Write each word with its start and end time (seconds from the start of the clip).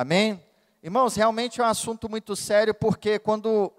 Amém? 0.00 0.42
Irmãos, 0.82 1.14
realmente 1.14 1.60
é 1.60 1.62
um 1.62 1.66
assunto 1.66 2.08
muito 2.08 2.34
sério, 2.34 2.72
porque 2.72 3.18
quando. 3.18 3.70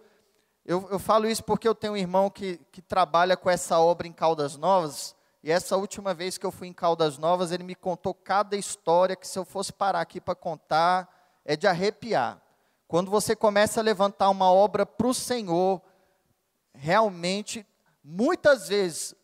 Eu, 0.63 0.87
eu 0.91 0.99
falo 0.99 1.27
isso 1.27 1.43
porque 1.43 1.67
eu 1.67 1.73
tenho 1.73 1.93
um 1.93 1.97
irmão 1.97 2.29
que, 2.29 2.59
que 2.71 2.79
trabalha 2.79 3.35
com 3.35 3.49
essa 3.49 3.79
obra 3.79 4.07
em 4.07 4.13
Caldas 4.13 4.55
Novas, 4.55 5.15
e 5.41 5.51
essa 5.51 5.75
última 5.77 6.13
vez 6.13 6.37
que 6.37 6.45
eu 6.45 6.51
fui 6.51 6.67
em 6.67 6.73
Caldas 6.73 7.17
Novas, 7.17 7.51
ele 7.51 7.63
me 7.63 7.73
contou 7.73 8.13
cada 8.13 8.55
história 8.55 9.15
que, 9.15 9.27
se 9.27 9.39
eu 9.39 9.43
fosse 9.43 9.73
parar 9.73 10.01
aqui 10.01 10.21
para 10.21 10.35
contar, 10.35 11.09
é 11.43 11.55
de 11.55 11.65
arrepiar. 11.65 12.39
Quando 12.87 13.09
você 13.09 13.35
começa 13.35 13.79
a 13.79 13.83
levantar 13.83 14.29
uma 14.29 14.53
obra 14.53 14.85
para 14.85 15.07
o 15.07 15.15
Senhor, 15.15 15.81
realmente, 16.71 17.65
muitas 18.03 18.67
vezes, 18.67 19.15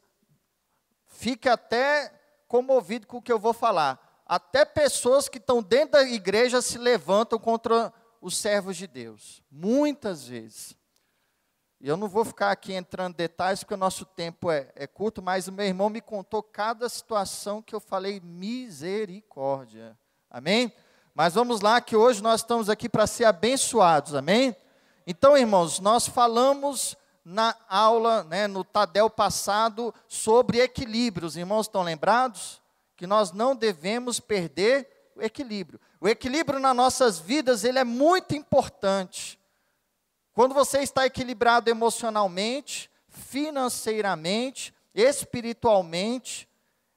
fica 1.06 1.54
até 1.54 2.12
comovido 2.48 3.06
com 3.06 3.18
o 3.18 3.22
que 3.22 3.32
eu 3.32 3.38
vou 3.38 3.54
falar 3.54 4.07
até 4.28 4.66
pessoas 4.66 5.30
que 5.30 5.38
estão 5.38 5.62
dentro 5.62 5.94
da 5.94 6.04
igreja 6.04 6.62
se 6.62 6.78
levantam 6.78 7.40
contra 7.40 7.94
os 8.22 8.38
servos 8.38 8.76
de 8.76 8.88
Deus. 8.88 9.42
Muitas 9.50 10.28
vezes. 10.28 10.76
E 11.80 11.88
eu 11.88 11.96
não 11.96 12.08
vou 12.08 12.26
ficar 12.26 12.52
aqui 12.52 12.74
entrando 12.74 13.14
em 13.14 13.18
detalhes, 13.18 13.60
porque 13.60 13.76
o 13.76 13.78
nosso 13.78 14.04
tempo 14.04 14.50
é, 14.50 14.72
é 14.76 14.88
curto, 14.88 15.22
mas 15.22 15.48
o 15.48 15.52
meu 15.52 15.66
irmão 15.66 15.90
me 15.90 16.02
contou 16.02 16.42
cada 16.42 16.90
situação 16.90 17.62
que 17.62 17.76
eu 17.76 17.80
falei, 17.80 18.20
misericórdia. 18.20 19.98
Amém? 20.30 20.74
Mas 21.14 21.36
vamos 21.36 21.62
lá, 21.62 21.80
que 21.80 21.96
hoje 21.96 22.22
nós 22.22 22.42
estamos 22.42 22.70
aqui 22.70 22.90
para 22.90 23.06
ser 23.06 23.26
abençoados. 23.26 24.16
Amém? 24.16 24.56
Então, 25.06 25.38
irmãos, 25.38 25.80
nós 25.80 26.08
falamos 26.08 26.98
na 27.24 27.56
aula, 27.70 28.24
né, 28.24 28.48
no 28.48 28.64
Tadel 28.64 29.10
passado, 29.10 29.94
sobre 30.08 30.60
equilíbrios. 30.60 31.34
Os 31.34 31.38
irmãos 31.38 31.68
estão 31.68 31.84
lembrados? 31.84 32.62
Que 32.98 33.06
nós 33.08 33.32
não 33.32 33.56
devemos 33.56 34.20
perder 34.20 35.12
o 35.16 35.22
equilíbrio. 35.22 35.80
O 36.02 36.08
equilíbrio 36.10 36.60
nas 36.60 36.76
nossas 36.76 37.20
vidas, 37.20 37.64
ele 37.64 37.78
é 37.78 37.84
muito 37.84 38.36
importante. 38.36 39.40
Quando 40.34 40.54
você 40.54 40.80
está 40.80 41.06
equilibrado 41.06 41.70
emocionalmente, 41.70 42.90
financeiramente, 43.08 44.74
espiritualmente, 44.94 46.50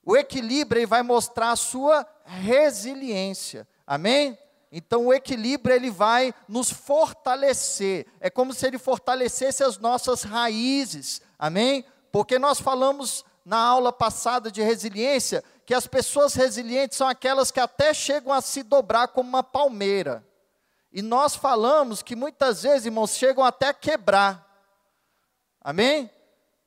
o 0.05 0.17
equilíbrio 0.17 0.89
vai 0.89 1.03
mostrar 1.03 1.53
a 1.53 1.57
sua 1.57 2.07
resiliência. 2.25 3.69
Amém? 3.87 4.39
Então 4.73 5.07
o 5.07 5.15
equilíbrio 5.15 5.75
ele 5.75 5.91
vai 5.91 6.33
nos 6.49 6.71
fortalecer. 6.71 8.07
É 8.21 8.31
como 8.31 8.55
se 8.55 8.67
ele 8.67 8.79
fortalecesse 8.79 9.63
as 9.63 9.79
nossas 9.79 10.23
raízes. 10.23 11.21
Amém? 11.39 11.85
Porque 12.13 12.39
nós 12.39 12.61
falamos 12.61 13.25
na 13.45 13.59
aula 13.59 13.93
passada 13.93 14.51
de 14.51 14.63
resiliência 14.63 15.43
que 15.71 15.75
as 15.75 15.87
pessoas 15.87 16.35
resilientes 16.35 16.99
são 16.99 17.07
aquelas 17.07 17.53
que 17.53 17.61
até 17.61 17.95
chegam 17.95 18.33
a 18.33 18.41
se 18.41 18.65
dobrar 18.65 19.07
como 19.07 19.29
uma 19.29 19.45
palmeira. 19.45 20.27
E 20.93 21.01
nós 21.01 21.37
falamos 21.37 22.03
que 22.03 22.17
muitas 22.17 22.65
vezes, 22.65 22.87
irmãos, 22.87 23.15
chegam 23.15 23.45
até 23.45 23.69
a 23.69 23.73
quebrar. 23.73 24.45
Amém? 25.61 26.11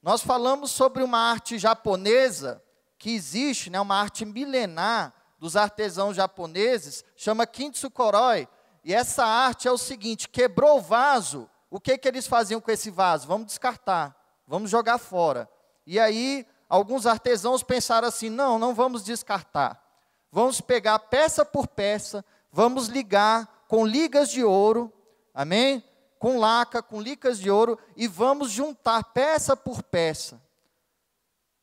Nós 0.02 0.22
falamos 0.24 0.72
sobre 0.72 1.04
uma 1.04 1.20
arte 1.20 1.59
japonesa 1.59 2.64
que 2.98 3.14
existe, 3.14 3.70
né, 3.70 3.78
uma 3.81 4.00
arte 4.00 4.24
milenar 4.24 5.14
dos 5.38 5.58
artesãos 5.58 6.16
japoneses, 6.16 7.04
chama 7.18 7.46
Kintsukuroi. 7.46 8.48
E 8.86 8.94
essa 8.94 9.26
arte 9.26 9.68
é 9.68 9.72
o 9.74 9.78
seguinte: 9.78 10.30
quebrou 10.30 10.78
o 10.78 10.81
vaso, 10.81 11.50
o 11.70 11.78
que, 11.78 11.98
que 11.98 12.08
eles 12.08 12.26
faziam 12.26 12.62
com 12.62 12.72
esse 12.72 12.90
vaso? 12.90 13.28
Vamos 13.28 13.48
descartar, 13.48 14.16
vamos 14.48 14.72
jogar 14.72 14.98
fora. 14.98 15.50
E 15.86 16.00
aí 16.00 16.48
alguns 16.74 17.06
artesãos 17.06 17.62
pensaram 17.62 18.08
assim: 18.08 18.30
não, 18.30 18.58
não 18.58 18.74
vamos 18.74 19.04
descartar. 19.04 19.80
Vamos 20.32 20.60
pegar 20.60 20.98
peça 20.98 21.46
por 21.46 21.68
peça, 21.68 22.26
vamos 22.52 22.88
ligar 22.88 23.66
com 23.68 23.86
ligas 23.86 24.32
de 24.32 24.44
ouro, 24.44 24.92
amém? 25.32 25.84
Com 26.18 26.40
laca, 26.40 26.82
com 26.82 27.00
licas 27.00 27.38
de 27.38 27.52
ouro, 27.52 27.78
e 27.96 28.08
vamos 28.08 28.50
juntar 28.50 29.04
peça 29.04 29.56
por 29.56 29.84
peça. 29.84 30.42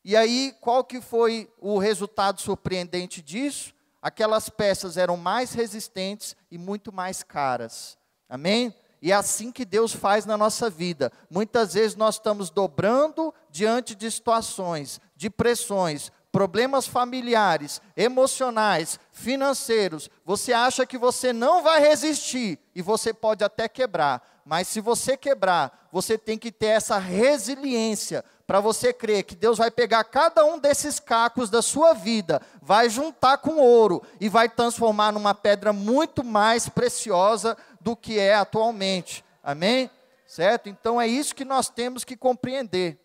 E 0.05 0.17
aí, 0.17 0.55
qual 0.61 0.85
que 0.85 1.01
foi 1.01 1.53
o 1.59 1.79
resultado 1.79 2.41
surpreendente 2.41 3.21
disso? 3.21 3.75
Aquelas 4.01 4.49
peças 4.49 4.97
eram 4.97 5.17
mais 5.17 5.53
resistentes 5.53 6.37
e 6.51 6.57
muito 6.57 6.93
mais 6.93 7.25
caras. 7.25 7.99
Amém? 8.29 8.73
E 9.03 9.13
é 9.13 9.15
assim 9.15 9.51
que 9.51 9.65
Deus 9.65 9.93
faz 9.93 10.27
na 10.27 10.37
nossa 10.37 10.69
vida. 10.69 11.11
Muitas 11.31 11.75
vezes 11.75 11.97
nós 11.97 12.17
estamos 12.17 12.51
dobrando 12.51 13.33
diante 13.51 13.95
de 13.95 14.11
situações, 14.11 15.01
de 15.17 15.31
pressões, 15.31 16.13
problemas 16.31 16.87
familiares, 16.87 17.81
emocionais, 17.97 18.99
financeiros. 19.11 20.09
Você 20.25 20.53
acha 20.53 20.87
que 20.87 20.99
você 20.99 21.33
não 21.33 21.63
vai 21.63 21.81
resistir 21.81 22.59
e 22.75 22.83
você 22.83 23.13
pode 23.13 23.43
até 23.43 23.69
quebrar. 23.69 24.23
Mas 24.45 24.69
se 24.69 24.81
você 24.81 25.17
quebrar, 25.17 25.89
você 25.93 26.17
tem 26.17 26.39
que 26.39 26.53
ter 26.53 26.67
essa 26.67 26.99
resiliência 26.99 28.25
para 28.47 28.59
você 28.59 28.93
crer 28.93 29.23
que 29.23 29.37
Deus 29.37 29.59
vai 29.59 29.71
pegar 29.71 30.03
cada 30.03 30.45
um 30.45 30.59
desses 30.59 30.99
cacos 30.99 31.51
da 31.51 31.63
sua 31.63 31.93
vida, 31.93 32.43
vai 32.61 32.91
juntar 32.91 33.39
com 33.39 33.59
ouro 33.59 34.03
e 34.21 34.29
vai 34.29 34.49
transformar 34.49 35.13
numa 35.13 35.35
pedra 35.35 35.73
muito 35.73 36.25
mais 36.25 36.69
preciosa 36.69 37.57
do 37.81 37.97
que 37.97 38.19
é 38.19 38.35
atualmente. 38.35 39.25
Amém? 39.43 39.91
Certo? 40.27 40.69
Então 40.69 41.01
é 41.01 41.07
isso 41.07 41.35
que 41.35 41.45
nós 41.45 41.69
temos 41.69 42.05
que 42.05 42.17
compreender. 42.17 42.99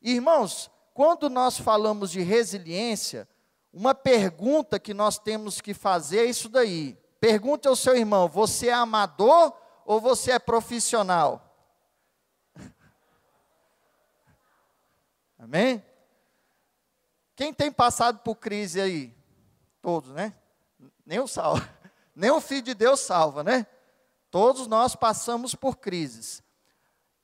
Irmãos, 0.00 0.70
quando 0.94 1.28
nós 1.28 1.58
falamos 1.58 2.10
de 2.10 2.20
resiliência, 2.22 3.28
uma 3.72 3.94
pergunta 3.94 4.78
que 4.78 4.94
nós 4.94 5.18
temos 5.18 5.60
que 5.60 5.74
fazer 5.74 6.20
é 6.20 6.24
isso 6.24 6.48
daí. 6.48 6.98
Pergunte 7.20 7.68
ao 7.68 7.76
seu 7.76 7.96
irmão: 7.96 8.28
você 8.28 8.68
é 8.68 8.72
amador 8.72 9.52
ou 9.84 10.00
você 10.00 10.32
é 10.32 10.38
profissional? 10.38 11.54
Amém? 15.38 15.82
Quem 17.34 17.52
tem 17.52 17.72
passado 17.72 18.18
por 18.20 18.36
crise 18.36 18.80
aí? 18.80 19.14
Todos, 19.80 20.10
né? 20.10 20.34
Nem 21.04 21.20
o 21.20 21.26
salva. 21.26 21.68
Nem 22.14 22.30
o 22.30 22.40
filho 22.40 22.62
de 22.62 22.74
Deus 22.74 23.00
salva, 23.00 23.42
né? 23.42 23.66
Todos 24.32 24.66
nós 24.66 24.96
passamos 24.96 25.54
por 25.54 25.76
crises. 25.76 26.42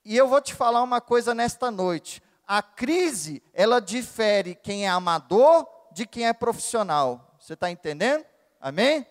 E 0.04 0.14
eu 0.14 0.28
vou 0.28 0.42
te 0.42 0.52
falar 0.54 0.82
uma 0.82 1.00
coisa 1.00 1.34
nesta 1.34 1.70
noite. 1.70 2.22
A 2.46 2.62
crise, 2.62 3.42
ela 3.54 3.80
difere 3.80 4.54
quem 4.54 4.84
é 4.84 4.91
amador 4.91 5.66
de 5.91 6.06
quem 6.06 6.26
é 6.26 6.34
profissional. 6.34 7.34
Você 7.41 7.54
está 7.54 7.70
entendendo? 7.70 8.26
Amém? 8.60 9.06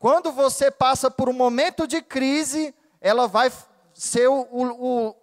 Quando 0.00 0.32
você 0.32 0.72
passa 0.72 1.08
por 1.08 1.28
um 1.28 1.32
momento 1.32 1.86
de 1.86 2.02
crise, 2.02 2.74
ela 3.00 3.28
vai 3.28 3.52
ser 3.94 4.28
o, 4.28 4.40
o, 4.50 5.16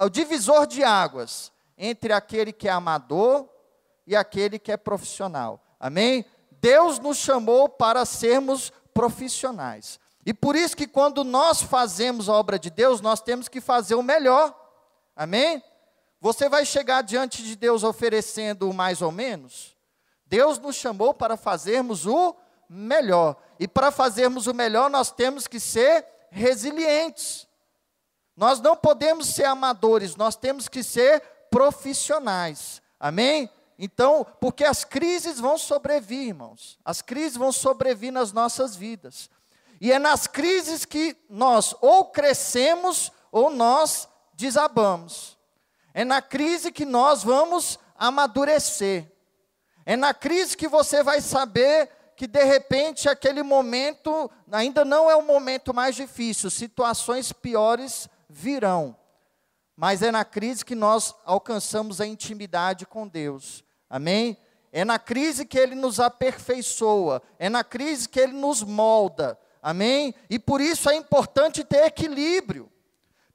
o 0.00 0.08
divisor 0.08 0.66
de 0.66 0.82
águas 0.82 1.52
entre 1.76 2.12
aquele 2.12 2.52
que 2.52 2.66
é 2.66 2.72
amador 2.72 3.48
e 4.04 4.16
aquele 4.16 4.58
que 4.58 4.72
é 4.72 4.76
profissional. 4.76 5.62
Amém? 5.78 6.24
Deus 6.50 6.98
nos 6.98 7.16
chamou 7.16 7.68
para 7.68 8.04
sermos 8.04 8.72
profissionais. 8.92 10.00
E 10.28 10.34
por 10.34 10.54
isso 10.54 10.76
que 10.76 10.86
quando 10.86 11.24
nós 11.24 11.62
fazemos 11.62 12.28
a 12.28 12.34
obra 12.34 12.58
de 12.58 12.68
Deus, 12.68 13.00
nós 13.00 13.18
temos 13.18 13.48
que 13.48 13.62
fazer 13.62 13.94
o 13.94 14.02
melhor. 14.02 14.54
Amém? 15.16 15.64
Você 16.20 16.50
vai 16.50 16.66
chegar 16.66 17.00
diante 17.00 17.42
de 17.42 17.56
Deus 17.56 17.82
oferecendo 17.82 18.68
o 18.68 18.74
mais 18.74 19.00
ou 19.00 19.10
menos? 19.10 19.74
Deus 20.26 20.58
nos 20.58 20.76
chamou 20.76 21.14
para 21.14 21.38
fazermos 21.38 22.04
o 22.04 22.36
melhor. 22.68 23.38
E 23.58 23.66
para 23.66 23.90
fazermos 23.90 24.46
o 24.46 24.52
melhor, 24.52 24.90
nós 24.90 25.10
temos 25.10 25.46
que 25.46 25.58
ser 25.58 26.04
resilientes. 26.30 27.48
Nós 28.36 28.60
não 28.60 28.76
podemos 28.76 29.28
ser 29.28 29.46
amadores, 29.46 30.14
nós 30.14 30.36
temos 30.36 30.68
que 30.68 30.82
ser 30.82 31.22
profissionais. 31.50 32.82
Amém? 33.00 33.48
Então, 33.78 34.26
porque 34.42 34.64
as 34.64 34.84
crises 34.84 35.40
vão 35.40 35.56
sobrevir, 35.56 36.28
irmãos. 36.28 36.78
As 36.84 37.00
crises 37.00 37.38
vão 37.38 37.50
sobrevir 37.50 38.12
nas 38.12 38.30
nossas 38.30 38.76
vidas. 38.76 39.30
E 39.80 39.92
é 39.92 39.98
nas 39.98 40.26
crises 40.26 40.84
que 40.84 41.16
nós 41.28 41.74
ou 41.80 42.06
crescemos 42.06 43.12
ou 43.30 43.50
nós 43.50 44.08
desabamos. 44.34 45.38
É 45.94 46.04
na 46.04 46.22
crise 46.22 46.72
que 46.72 46.84
nós 46.84 47.22
vamos 47.22 47.78
amadurecer. 47.96 49.10
É 49.84 49.96
na 49.96 50.12
crise 50.12 50.56
que 50.56 50.68
você 50.68 51.02
vai 51.02 51.20
saber 51.20 51.90
que 52.16 52.26
de 52.26 52.42
repente 52.44 53.08
aquele 53.08 53.42
momento 53.42 54.30
ainda 54.50 54.84
não 54.84 55.08
é 55.08 55.14
o 55.14 55.22
momento 55.22 55.72
mais 55.72 55.94
difícil, 55.94 56.50
situações 56.50 57.32
piores 57.32 58.08
virão. 58.28 58.96
Mas 59.76 60.02
é 60.02 60.10
na 60.10 60.24
crise 60.24 60.64
que 60.64 60.74
nós 60.74 61.14
alcançamos 61.24 62.00
a 62.00 62.06
intimidade 62.06 62.84
com 62.84 63.06
Deus. 63.06 63.62
Amém? 63.88 64.36
É 64.72 64.84
na 64.84 64.98
crise 64.98 65.46
que 65.46 65.56
ele 65.56 65.76
nos 65.76 66.00
aperfeiçoa, 66.00 67.22
é 67.38 67.48
na 67.48 67.62
crise 67.62 68.08
que 68.08 68.18
ele 68.18 68.32
nos 68.32 68.62
molda. 68.64 69.38
Amém? 69.62 70.14
E 70.30 70.38
por 70.38 70.60
isso 70.60 70.88
é 70.88 70.94
importante 70.94 71.64
ter 71.64 71.84
equilíbrio. 71.86 72.70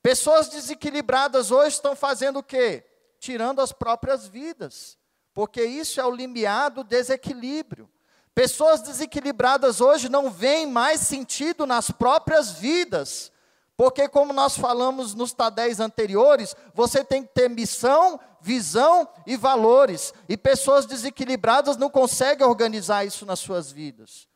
Pessoas 0.02 0.50
desequilibradas 0.50 1.52
hoje 1.52 1.76
estão 1.76 1.96
fazendo 1.96 2.40
o 2.40 2.44
quê? 2.44 2.86
Tirando 3.20 3.62
as 3.62 3.72
próprias 3.72 4.28
vidas. 4.28 4.98
Porque 5.34 5.64
isso 5.64 6.00
é 6.00 6.06
o 6.06 6.12
limiar 6.12 6.72
do 6.72 6.84
desequilíbrio. 6.84 7.90
Pessoas 8.36 8.82
desequilibradas 8.82 9.80
hoje 9.80 10.10
não 10.10 10.30
veem 10.30 10.66
mais 10.66 11.02
sentido 11.02 11.66
nas 11.66 11.92
próprias 11.92 12.52
vidas. 12.52 13.32
Porque, 13.76 14.08
como 14.08 14.34
nós 14.34 14.58
falamos 14.58 15.16
nos 15.16 15.34
TADéis 15.34 15.80
anteriores, 15.80 16.56
você 16.74 17.04
tem 17.04 17.24
que 17.24 17.34
ter 17.34 17.50
missão, 17.50 18.20
visão 18.40 19.08
e 19.26 19.36
valores. 19.36 20.14
E 20.28 20.38
pessoas 20.38 20.86
desequilibradas 20.86 21.78
não 21.78 21.90
conseguem 21.90 22.46
organizar 22.46 23.06
isso 23.06 23.26
nas 23.26 23.40
suas 23.40 23.72
vidas. 23.72 24.28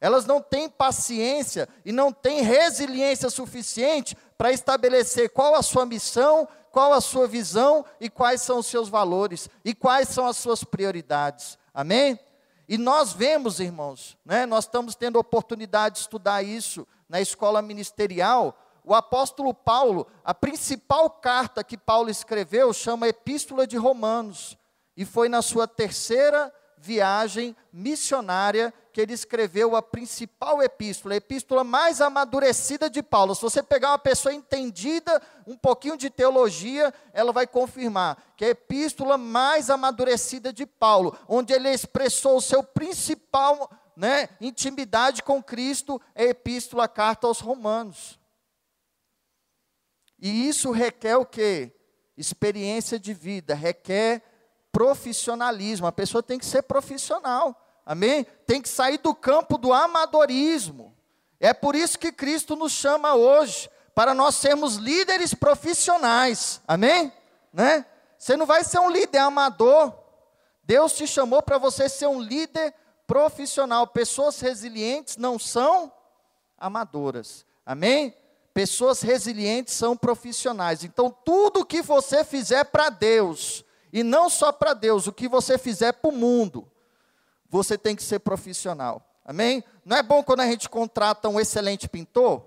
Elas 0.00 0.24
não 0.24 0.40
têm 0.40 0.68
paciência 0.68 1.68
e 1.84 1.92
não 1.92 2.12
têm 2.12 2.42
resiliência 2.42 3.28
suficiente 3.28 4.16
para 4.38 4.52
estabelecer 4.52 5.30
qual 5.30 5.54
a 5.54 5.62
sua 5.62 5.84
missão, 5.84 6.48
qual 6.70 6.92
a 6.92 7.00
sua 7.00 7.26
visão 7.26 7.84
e 8.00 8.08
quais 8.08 8.40
são 8.40 8.58
os 8.58 8.66
seus 8.66 8.88
valores 8.88 9.48
e 9.64 9.74
quais 9.74 10.08
são 10.08 10.26
as 10.26 10.36
suas 10.36 10.64
prioridades. 10.64 11.58
Amém? 11.74 12.18
E 12.68 12.78
nós 12.78 13.12
vemos, 13.12 13.60
irmãos, 13.60 14.16
né, 14.24 14.46
nós 14.46 14.64
estamos 14.64 14.94
tendo 14.94 15.18
oportunidade 15.18 15.96
de 15.96 16.00
estudar 16.02 16.42
isso 16.42 16.86
na 17.08 17.20
escola 17.20 17.60
ministerial 17.60 18.56
o 18.84 18.94
apóstolo 18.94 19.52
Paulo, 19.52 20.06
a 20.24 20.34
principal 20.34 21.10
carta 21.10 21.62
que 21.62 21.76
Paulo 21.76 22.10
escreveu 22.10 22.72
chama 22.72 23.08
Epístola 23.08 23.66
de 23.66 23.76
Romanos, 23.76 24.56
e 24.96 25.04
foi 25.04 25.28
na 25.28 25.42
sua 25.42 25.68
terceira 25.68 26.52
viagem 26.76 27.54
missionária 27.72 28.72
que 28.92 29.00
ele 29.00 29.12
escreveu 29.12 29.76
a 29.76 29.82
principal 29.82 30.62
epístola, 30.62 31.14
a 31.14 31.16
epístola 31.16 31.64
mais 31.64 32.00
amadurecida 32.00 32.90
de 32.90 33.02
Paulo. 33.02 33.34
Se 33.34 33.42
você 33.42 33.62
pegar 33.62 33.90
uma 33.90 33.98
pessoa 33.98 34.34
entendida, 34.34 35.20
um 35.46 35.56
pouquinho 35.56 35.96
de 35.96 36.10
teologia, 36.10 36.92
ela 37.12 37.32
vai 37.32 37.46
confirmar 37.46 38.22
que 38.36 38.44
é 38.44 38.48
a 38.48 38.50
epístola 38.50 39.16
mais 39.18 39.70
amadurecida 39.70 40.52
de 40.52 40.66
Paulo, 40.66 41.16
onde 41.28 41.52
ele 41.52 41.68
expressou 41.68 42.36
o 42.36 42.40
seu 42.42 42.62
principal 42.62 43.70
né, 43.96 44.28
intimidade 44.40 45.22
com 45.22 45.42
Cristo, 45.42 46.00
é 46.14 46.24
a 46.24 46.28
epístola, 46.28 46.84
a 46.84 46.88
carta 46.88 47.26
aos 47.26 47.40
Romanos. 47.40 48.18
E 50.18 50.48
isso 50.48 50.70
requer 50.70 51.16
o 51.16 51.24
quê? 51.24 51.72
Experiência 52.16 52.98
de 52.98 53.14
vida, 53.14 53.54
requer 53.54 54.22
profissionalismo. 54.72 55.86
A 55.86 55.92
pessoa 55.92 56.22
tem 56.22 56.38
que 56.38 56.46
ser 56.46 56.62
profissional. 56.62 57.69
Amém? 57.90 58.24
Tem 58.46 58.62
que 58.62 58.68
sair 58.68 58.98
do 58.98 59.12
campo 59.12 59.58
do 59.58 59.72
amadorismo. 59.72 60.94
É 61.40 61.52
por 61.52 61.74
isso 61.74 61.98
que 61.98 62.12
Cristo 62.12 62.54
nos 62.54 62.70
chama 62.70 63.16
hoje 63.16 63.68
para 63.96 64.14
nós 64.14 64.36
sermos 64.36 64.76
líderes 64.76 65.34
profissionais. 65.34 66.60
Amém? 66.68 67.12
Né? 67.52 67.84
Você 68.16 68.36
não 68.36 68.46
vai 68.46 68.62
ser 68.62 68.78
um 68.78 68.88
líder 68.88 69.18
amador. 69.18 69.92
Deus 70.62 70.92
te 70.92 71.04
chamou 71.04 71.42
para 71.42 71.58
você 71.58 71.88
ser 71.88 72.06
um 72.06 72.20
líder 72.20 72.72
profissional. 73.08 73.88
Pessoas 73.88 74.38
resilientes 74.38 75.16
não 75.16 75.36
são 75.36 75.92
amadoras. 76.56 77.44
Amém? 77.66 78.14
Pessoas 78.54 79.02
resilientes 79.02 79.74
são 79.74 79.96
profissionais. 79.96 80.84
Então, 80.84 81.10
tudo 81.24 81.66
que 81.66 81.82
você 81.82 82.22
fizer 82.22 82.66
para 82.66 82.88
Deus, 82.88 83.64
e 83.92 84.04
não 84.04 84.30
só 84.30 84.52
para 84.52 84.74
Deus, 84.74 85.08
o 85.08 85.12
que 85.12 85.26
você 85.26 85.58
fizer 85.58 85.90
para 85.94 86.08
o 86.08 86.14
mundo, 86.14 86.70
você 87.50 87.76
tem 87.76 87.96
que 87.96 88.02
ser 88.02 88.20
profissional. 88.20 89.04
Amém? 89.24 89.62
Não 89.84 89.96
é 89.96 90.02
bom 90.02 90.22
quando 90.22 90.40
a 90.40 90.46
gente 90.46 90.68
contrata 90.68 91.28
um 91.28 91.38
excelente 91.38 91.88
pintor? 91.88 92.46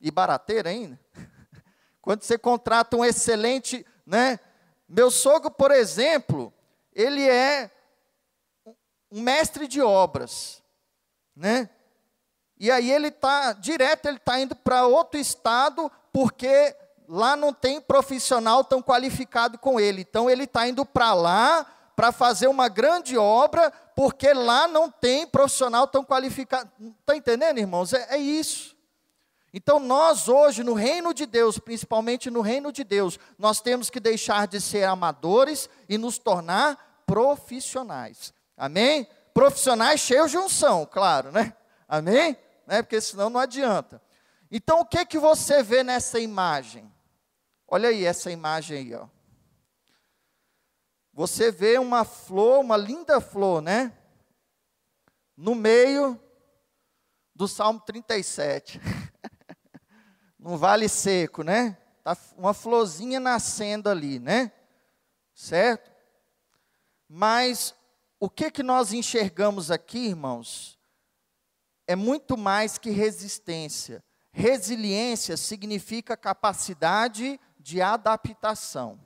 E 0.00 0.10
barateiro 0.10 0.68
ainda? 0.68 0.98
Quando 2.00 2.22
você 2.22 2.38
contrata 2.38 2.96
um 2.96 3.04
excelente, 3.04 3.84
né? 4.06 4.38
Meu 4.88 5.10
sogro, 5.10 5.50
por 5.50 5.72
exemplo, 5.72 6.54
ele 6.94 7.28
é 7.28 7.70
um 9.10 9.20
mestre 9.20 9.66
de 9.66 9.82
obras, 9.82 10.62
né? 11.34 11.68
E 12.58 12.70
aí 12.70 12.90
ele 12.90 13.08
está, 13.08 13.52
direto, 13.52 14.06
ele 14.06 14.16
está 14.16 14.40
indo 14.40 14.56
para 14.56 14.86
outro 14.86 15.18
estado, 15.18 15.90
porque 16.12 16.74
lá 17.08 17.36
não 17.36 17.52
tem 17.52 17.80
profissional 17.80 18.64
tão 18.64 18.80
qualificado 18.80 19.58
com 19.58 19.78
ele. 19.78 20.02
Então 20.02 20.30
ele 20.30 20.44
está 20.44 20.66
indo 20.66 20.86
para 20.86 21.12
lá 21.14 21.66
para 21.98 22.12
fazer 22.12 22.46
uma 22.46 22.68
grande 22.68 23.18
obra, 23.18 23.72
porque 23.98 24.32
lá 24.32 24.68
não 24.68 24.88
tem 24.88 25.26
profissional 25.26 25.84
tão 25.88 26.04
qualificado. 26.04 26.70
Está 27.00 27.16
entendendo, 27.16 27.58
irmãos? 27.58 27.92
É, 27.92 28.14
é 28.14 28.16
isso. 28.16 28.76
Então, 29.52 29.80
nós 29.80 30.28
hoje, 30.28 30.62
no 30.62 30.72
reino 30.72 31.12
de 31.12 31.26
Deus, 31.26 31.58
principalmente 31.58 32.30
no 32.30 32.40
reino 32.40 32.70
de 32.70 32.84
Deus, 32.84 33.18
nós 33.36 33.60
temos 33.60 33.90
que 33.90 33.98
deixar 33.98 34.46
de 34.46 34.60
ser 34.60 34.84
amadores 34.84 35.68
e 35.88 35.98
nos 35.98 36.16
tornar 36.16 37.02
profissionais. 37.04 38.32
Amém? 38.56 39.04
Profissionais 39.34 39.98
cheios 39.98 40.30
de 40.30 40.38
unção, 40.38 40.86
claro, 40.86 41.32
né? 41.32 41.52
Amém? 41.88 42.36
né? 42.68 42.82
porque 42.82 43.00
senão 43.00 43.28
não 43.28 43.40
adianta. 43.40 44.00
Então, 44.48 44.78
o 44.78 44.84
que 44.84 45.04
que 45.06 45.18
você 45.18 45.60
vê 45.60 45.82
nessa 45.82 46.20
imagem? 46.20 46.88
Olha 47.66 47.88
aí 47.88 48.04
essa 48.04 48.30
imagem 48.30 48.78
aí, 48.78 48.94
ó. 48.94 49.08
Você 51.18 51.50
vê 51.50 51.78
uma 51.78 52.04
flor, 52.04 52.60
uma 52.60 52.76
linda 52.76 53.20
flor, 53.20 53.60
né? 53.60 53.92
No 55.36 55.56
meio 55.56 56.16
do 57.34 57.48
Salmo 57.48 57.80
37. 57.80 58.80
Num 60.38 60.56
vale 60.56 60.88
seco, 60.88 61.42
né? 61.42 61.76
Tá 62.04 62.16
uma 62.36 62.54
florzinha 62.54 63.18
nascendo 63.18 63.90
ali, 63.90 64.20
né? 64.20 64.52
Certo? 65.34 65.90
Mas 67.08 67.74
o 68.20 68.30
que 68.30 68.48
que 68.48 68.62
nós 68.62 68.92
enxergamos 68.92 69.72
aqui, 69.72 70.06
irmãos? 70.06 70.78
é 71.88 71.96
muito 71.96 72.36
mais 72.36 72.76
que 72.76 72.90
resistência. 72.90 74.04
Resiliência 74.30 75.38
significa 75.38 76.18
capacidade 76.18 77.40
de 77.58 77.80
adaptação. 77.80 79.00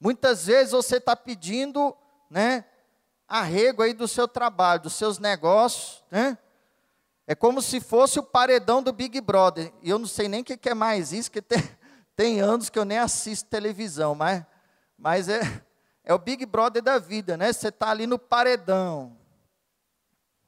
Muitas 0.00 0.46
vezes 0.46 0.72
você 0.72 0.96
está 0.96 1.16
pedindo, 1.16 1.96
né, 2.30 2.64
arrego 3.26 3.82
aí 3.82 3.92
do 3.92 4.06
seu 4.06 4.28
trabalho, 4.28 4.82
dos 4.82 4.94
seus 4.94 5.18
negócios, 5.18 6.04
né? 6.10 6.38
É 7.26 7.34
como 7.34 7.60
se 7.60 7.80
fosse 7.80 8.20
o 8.20 8.22
paredão 8.22 8.80
do 8.82 8.92
Big 8.92 9.20
Brother. 9.20 9.72
E 9.82 9.90
eu 9.90 9.98
não 9.98 10.06
sei 10.06 10.28
nem 10.28 10.42
o 10.42 10.44
que 10.44 10.68
é 10.68 10.74
mais 10.74 11.12
isso, 11.12 11.30
que 11.30 11.42
tem, 11.42 11.58
tem 12.14 12.40
anos 12.40 12.70
que 12.70 12.78
eu 12.78 12.84
nem 12.84 12.98
assisto 12.98 13.48
televisão, 13.48 14.14
mas, 14.14 14.44
mas 14.96 15.28
é, 15.28 15.40
é 16.04 16.14
o 16.14 16.18
Big 16.18 16.46
Brother 16.46 16.82
da 16.82 16.98
vida, 16.98 17.36
né? 17.36 17.52
Você 17.52 17.68
está 17.68 17.90
ali 17.90 18.06
no 18.06 18.18
paredão, 18.18 19.16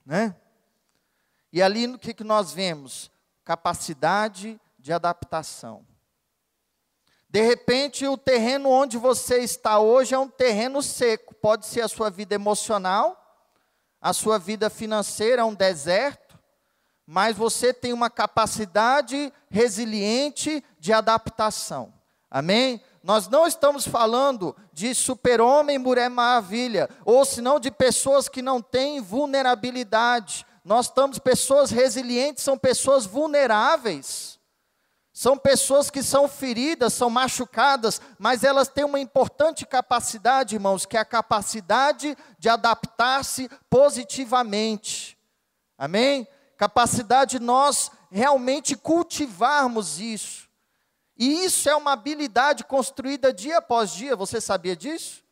né? 0.06 0.37
E 1.53 1.61
ali 1.61 1.87
no 1.87 1.99
que, 1.99 2.15
que 2.15 2.23
nós 2.23 2.53
vemos? 2.53 3.11
Capacidade 3.43 4.61
de 4.78 4.93
adaptação. 4.93 5.85
De 7.28 7.42
repente, 7.42 8.06
o 8.06 8.16
terreno 8.16 8.70
onde 8.70 8.97
você 8.97 9.38
está 9.38 9.78
hoje 9.78 10.14
é 10.14 10.18
um 10.18 10.28
terreno 10.28 10.82
seco. 10.82 11.35
Pode 11.35 11.66
ser 11.66 11.82
a 11.82 11.88
sua 11.88 12.08
vida 12.08 12.35
emocional, 12.35 13.16
a 14.00 14.12
sua 14.12 14.38
vida 14.38 14.70
financeira, 14.70 15.42
é 15.42 15.44
um 15.44 15.54
deserto, 15.54 16.38
mas 17.06 17.37
você 17.37 17.73
tem 17.75 17.92
uma 17.92 18.08
capacidade 18.08 19.32
resiliente 19.50 20.64
de 20.78 20.92
adaptação. 20.92 21.92
Amém? 22.30 22.80
Nós 23.02 23.28
não 23.28 23.47
estamos 23.47 23.87
falando 23.87 24.54
de 24.73 24.94
super-homem, 24.94 25.78
mulher 25.78 26.11
maravilha, 26.11 26.88
ou 27.04 27.25
senão 27.25 27.58
de 27.58 27.70
pessoas 27.70 28.28
que 28.28 28.42
não 28.42 28.61
têm 28.61 29.00
vulnerabilidade, 29.00 30.47
nós 30.64 30.87
estamos, 30.87 31.18
pessoas 31.18 31.70
resilientes 31.70 32.44
são 32.44 32.58
pessoas 32.58 33.06
vulneráveis. 33.06 34.38
São 35.18 35.37
pessoas 35.37 35.90
que 35.90 36.00
são 36.00 36.28
feridas, 36.28 36.94
são 36.94 37.10
machucadas, 37.10 38.00
mas 38.20 38.44
elas 38.44 38.68
têm 38.68 38.84
uma 38.84 39.00
importante 39.00 39.66
capacidade, 39.66 40.54
irmãos, 40.54 40.87
que 40.87 40.96
é 40.96 41.00
a 41.00 41.04
capacidade 41.04 42.16
de 42.38 42.48
adaptar-se 42.48 43.50
positivamente. 43.68 45.18
Amém? 45.76 46.25
Capacidade 46.56 47.37
de 47.37 47.44
nós 47.44 47.90
realmente 48.12 48.76
cultivarmos 48.76 49.98
isso. 49.98 50.48
E 51.16 51.44
isso 51.44 51.68
é 51.68 51.75
uma 51.75 51.94
habilidade 51.94 52.62
construída 52.62 53.32
dia 53.32 53.58
após 53.58 53.90
dia, 53.90 54.14
você 54.14 54.40
sabia 54.40 54.76
disso? 54.76 55.25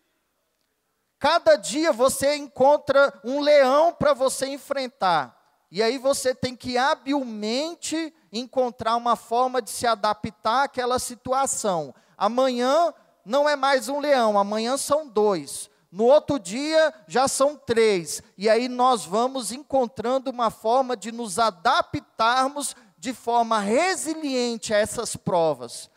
Cada 1.17 1.55
dia 1.55 1.93
você 1.93 2.35
encontra 2.35 3.21
um 3.23 3.39
leão 3.41 3.93
para 3.93 4.13
você 4.13 4.49
enfrentar. 4.49 5.46
E 5.71 5.83
aí 5.83 5.99
você 5.99 6.35
tem 6.35 6.55
que 6.55 6.79
habilmente 6.79 8.15
encontrar 8.33 8.97
uma 8.97 9.17
forma 9.17 9.61
de 9.61 9.71
se 9.71 9.87
adaptar 9.87 10.65
àquela 10.65 10.99
situação. 10.99 11.95
Amanhã 12.17 12.95
não 13.25 13.49
é 13.49 13.57
mais 13.57 13.89
um 13.89 13.99
leão, 13.99 14.39
amanhã 14.39 14.77
são 14.77 15.09
dois. 15.09 15.69
No 15.91 16.05
outro 16.05 16.39
dia 16.39 16.95
já 17.09 17.27
são 17.27 17.57
três. 17.57 18.23
E 18.39 18.49
aí 18.49 18.69
nós 18.69 19.05
vamos 19.05 19.51
encontrando 19.51 20.31
uma 20.31 20.51
forma 20.51 20.97
de 20.97 21.11
nos 21.11 21.39
adaptarmos 21.39 22.77
de 22.99 23.13
forma 23.13 23.59
resiliente 23.59 24.73
a 24.73 24.79
essas 24.79 25.17
provas. 25.17 25.91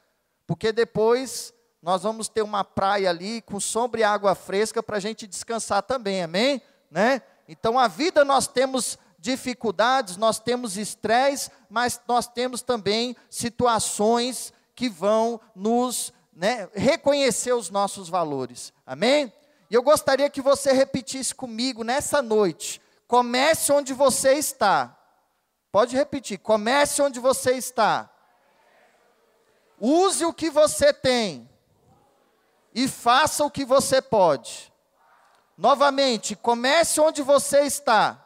Porque 0.47 0.71
depois 0.71 1.53
nós 1.81 2.03
vamos 2.03 2.27
ter 2.27 2.41
uma 2.41 2.63
praia 2.63 3.09
ali 3.09 3.41
com 3.41 3.59
sombra 3.59 4.01
e 4.01 4.03
água 4.03 4.35
fresca 4.35 4.83
para 4.83 4.97
a 4.97 4.99
gente 4.99 5.27
descansar 5.27 5.81
também, 5.83 6.23
amém? 6.23 6.61
Né? 6.91 7.21
Então, 7.47 7.79
a 7.79 7.87
vida 7.87 8.25
nós 8.25 8.47
temos 8.47 8.97
dificuldades, 9.19 10.17
nós 10.17 10.39
temos 10.39 10.77
estresse, 10.77 11.51
mas 11.69 11.99
nós 12.07 12.27
temos 12.27 12.61
também 12.61 13.15
situações 13.29 14.53
que 14.75 14.89
vão 14.89 15.39
nos 15.53 16.13
né, 16.33 16.69
reconhecer 16.73 17.53
os 17.53 17.69
nossos 17.69 18.07
valores. 18.07 18.71
Amém? 18.85 19.31
E 19.69 19.75
eu 19.75 19.83
gostaria 19.83 20.29
que 20.29 20.41
você 20.41 20.71
repetisse 20.71 21.35
comigo 21.35 21.83
nessa 21.83 22.21
noite. 22.21 22.81
Comece 23.07 23.71
onde 23.71 23.93
você 23.93 24.33
está. 24.33 24.97
Pode 25.71 25.95
repetir. 25.95 26.39
Comece 26.39 27.01
onde 27.01 27.19
você 27.19 27.51
está. 27.51 28.09
Use 29.79 30.25
o 30.25 30.33
que 30.33 30.49
você 30.49 30.93
tem. 30.93 31.47
E 32.73 32.87
faça 32.87 33.43
o 33.43 33.51
que 33.51 33.65
você 33.65 34.01
pode. 34.01 34.71
Novamente, 35.57 36.35
comece 36.35 37.01
onde 37.01 37.21
você 37.21 37.61
está. 37.61 38.25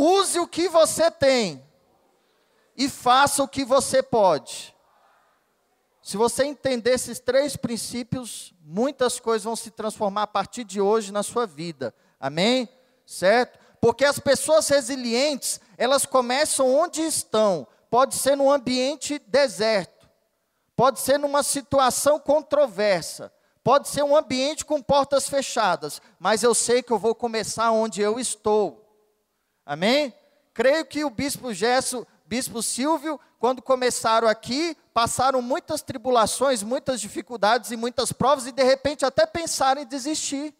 Use 0.00 0.38
o 0.38 0.46
que 0.46 0.68
você 0.68 1.10
tem. 1.10 1.60
E 2.76 2.88
faça 2.88 3.42
o 3.42 3.48
que 3.48 3.64
você 3.64 4.00
pode. 4.00 4.72
Se 6.00 6.16
você 6.16 6.44
entender 6.44 6.92
esses 6.92 7.18
três 7.18 7.56
princípios, 7.56 8.54
muitas 8.60 9.18
coisas 9.18 9.42
vão 9.42 9.56
se 9.56 9.72
transformar 9.72 10.22
a 10.22 10.26
partir 10.28 10.62
de 10.62 10.80
hoje 10.80 11.10
na 11.10 11.24
sua 11.24 11.48
vida. 11.48 11.92
Amém? 12.20 12.68
Certo? 13.04 13.58
Porque 13.80 14.04
as 14.04 14.20
pessoas 14.20 14.68
resilientes, 14.68 15.60
elas 15.76 16.06
começam 16.06 16.72
onde 16.72 17.02
estão. 17.02 17.66
Pode 17.90 18.14
ser 18.14 18.36
num 18.36 18.52
ambiente 18.52 19.18
deserto, 19.26 20.08
pode 20.76 21.00
ser 21.00 21.18
numa 21.18 21.42
situação 21.42 22.20
controversa, 22.20 23.32
pode 23.64 23.88
ser 23.88 24.04
um 24.04 24.16
ambiente 24.16 24.64
com 24.64 24.80
portas 24.80 25.28
fechadas, 25.28 26.00
mas 26.20 26.44
eu 26.44 26.54
sei 26.54 26.82
que 26.82 26.92
eu 26.92 26.98
vou 26.98 27.14
começar 27.14 27.72
onde 27.72 28.00
eu 28.00 28.20
estou. 28.20 28.87
Amém? 29.68 30.14
Creio 30.54 30.82
que 30.86 31.04
o 31.04 31.10
bispo 31.10 31.52
Gesso, 31.52 32.06
bispo 32.24 32.62
Silvio, 32.62 33.20
quando 33.38 33.60
começaram 33.60 34.26
aqui, 34.26 34.74
passaram 34.94 35.42
muitas 35.42 35.82
tribulações, 35.82 36.62
muitas 36.62 36.98
dificuldades 37.02 37.70
e 37.70 37.76
muitas 37.76 38.10
provas 38.10 38.46
e 38.46 38.52
de 38.52 38.62
repente 38.62 39.04
até 39.04 39.26
pensaram 39.26 39.82
em 39.82 39.86
desistir. 39.86 40.54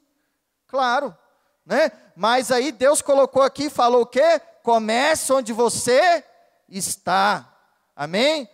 Claro, 0.67 1.17
né? 1.65 1.91
Mas 2.15 2.53
aí 2.53 2.71
Deus 2.71 3.01
colocou 3.01 3.41
aqui 3.41 3.65
e 3.65 3.71
falou 3.71 4.03
o 4.03 4.07
quê? 4.07 4.43
Comece 4.63 5.33
onde 5.33 5.55
você 5.55 6.23
está. 6.69 7.51
Amém? 7.97 8.47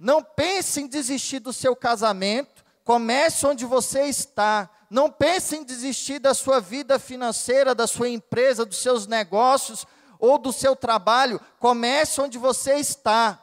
Não 0.00 0.20
pense 0.20 0.80
em 0.80 0.88
desistir 0.88 1.38
do 1.38 1.52
seu 1.52 1.76
casamento, 1.76 2.64
comece 2.84 3.46
onde 3.46 3.64
você 3.64 4.06
está. 4.06 4.68
Não 4.92 5.10
pense 5.10 5.56
em 5.56 5.64
desistir 5.64 6.18
da 6.18 6.34
sua 6.34 6.60
vida 6.60 6.98
financeira, 6.98 7.74
da 7.74 7.86
sua 7.86 8.10
empresa, 8.10 8.66
dos 8.66 8.76
seus 8.76 9.06
negócios 9.06 9.86
ou 10.18 10.36
do 10.36 10.52
seu 10.52 10.76
trabalho. 10.76 11.40
Comece 11.58 12.20
onde 12.20 12.36
você 12.36 12.74
está. 12.74 13.42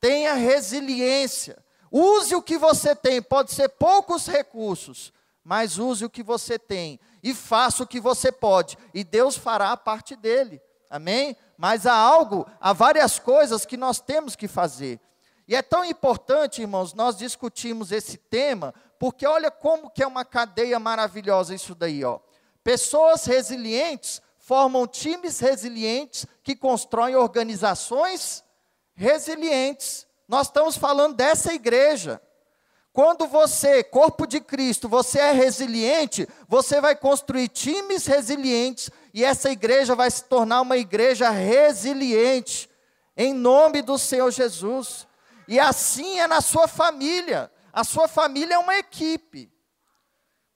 Tenha 0.00 0.32
resiliência. 0.32 1.62
Use 1.92 2.34
o 2.34 2.40
que 2.40 2.56
você 2.56 2.96
tem, 2.96 3.20
pode 3.20 3.52
ser 3.52 3.68
poucos 3.68 4.26
recursos, 4.26 5.12
mas 5.44 5.76
use 5.76 6.06
o 6.06 6.10
que 6.10 6.22
você 6.22 6.58
tem 6.58 6.98
e 7.22 7.34
faça 7.34 7.82
o 7.82 7.86
que 7.86 8.00
você 8.00 8.32
pode, 8.32 8.78
e 8.94 9.04
Deus 9.04 9.36
fará 9.36 9.72
a 9.72 9.76
parte 9.76 10.16
dele. 10.16 10.58
Amém? 10.88 11.36
Mas 11.58 11.86
há 11.86 11.94
algo, 11.94 12.46
há 12.58 12.72
várias 12.72 13.18
coisas 13.18 13.66
que 13.66 13.76
nós 13.76 14.00
temos 14.00 14.34
que 14.34 14.48
fazer. 14.48 14.98
E 15.46 15.54
é 15.54 15.62
tão 15.62 15.84
importante, 15.84 16.60
irmãos, 16.60 16.92
nós 16.94 17.16
discutimos 17.16 17.90
esse 17.92 18.16
tema, 18.16 18.74
porque 18.98 19.26
olha 19.26 19.50
como 19.50 19.90
que 19.90 20.02
é 20.02 20.06
uma 20.06 20.24
cadeia 20.24 20.78
maravilhosa 20.78 21.54
isso 21.54 21.74
daí, 21.74 22.04
ó. 22.04 22.18
Pessoas 22.64 23.24
resilientes 23.24 24.20
formam 24.38 24.86
times 24.86 25.38
resilientes 25.40 26.26
que 26.42 26.56
constroem 26.56 27.14
organizações 27.14 28.42
resilientes. 28.94 30.06
Nós 30.26 30.48
estamos 30.48 30.76
falando 30.76 31.14
dessa 31.14 31.54
igreja. 31.54 32.20
Quando 32.92 33.28
você, 33.28 33.84
corpo 33.84 34.26
de 34.26 34.40
Cristo, 34.40 34.88
você 34.88 35.20
é 35.20 35.32
resiliente, 35.32 36.28
você 36.48 36.80
vai 36.80 36.96
construir 36.96 37.48
times 37.48 38.06
resilientes 38.06 38.90
e 39.14 39.22
essa 39.22 39.50
igreja 39.50 39.94
vai 39.94 40.10
se 40.10 40.24
tornar 40.24 40.62
uma 40.62 40.76
igreja 40.76 41.30
resiliente, 41.30 42.68
em 43.16 43.32
nome 43.32 43.82
do 43.82 43.96
Senhor 43.96 44.30
Jesus. 44.32 45.06
E 45.46 45.60
assim 45.60 46.18
é 46.18 46.26
na 46.26 46.40
sua 46.40 46.66
família. 46.66 47.50
A 47.78 47.84
sua 47.84 48.08
família 48.08 48.54
é 48.54 48.58
uma 48.58 48.76
equipe. 48.76 49.52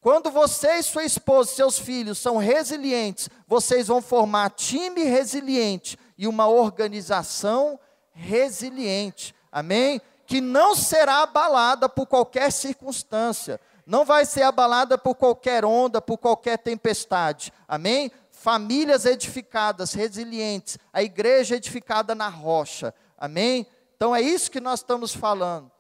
Quando 0.01 0.29
você 0.29 0.79
e 0.79 0.83
sua 0.83 1.05
esposa, 1.05 1.55
seus 1.55 1.79
filhos 1.79 2.19
são 2.19 2.37
resilientes, 2.37 3.29
vocês 3.47 3.87
vão 3.87 4.03
formar 4.03 4.51
time 4.51 5.05
resiliente 5.05 5.97
e 6.19 6.27
uma 6.27 6.49
organização 6.49 7.79
resiliente. 8.11 9.33
Amém? 9.53 10.03
Que 10.27 10.41
não 10.41 10.75
será 10.75 11.23
abalada 11.23 11.89
por 11.89 12.09
qualquer 12.09 12.51
circunstância. 12.51 13.61
Não 13.87 14.05
vai 14.05 14.27
ser 14.27 14.43
abalada 14.43 14.99
por 14.99 15.15
qualquer 15.15 15.65
onda, 15.65 16.03
por 16.03 16.19
qualquer 16.19 16.59
tempestade. 16.59 17.53
Amém? 17.69 18.11
Famílias 18.33 19.07
edificadas, 19.07 19.93
resilientes. 19.93 20.77
A 20.93 21.05
igreja 21.05 21.55
edificada 21.55 22.17
na 22.17 22.29
rocha. 22.29 22.93
Amém? 23.17 23.65
Então 23.97 24.13
é 24.13 24.21
isso 24.21 24.51
que 24.51 24.61
nós 24.61 24.81
estamos 24.81 25.15
falando. 25.15 25.72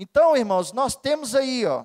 Então, 0.00 0.36
irmãos, 0.36 0.72
nós 0.72 0.94
temos 0.94 1.34
aí, 1.34 1.66
ó, 1.66 1.84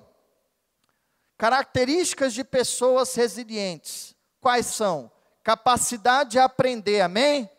características 1.36 2.32
de 2.32 2.44
pessoas 2.44 3.12
resilientes. 3.16 4.14
Quais 4.40 4.66
são? 4.66 5.10
Capacidade 5.42 6.30
de 6.30 6.38
aprender, 6.38 7.00
amém? 7.00 7.50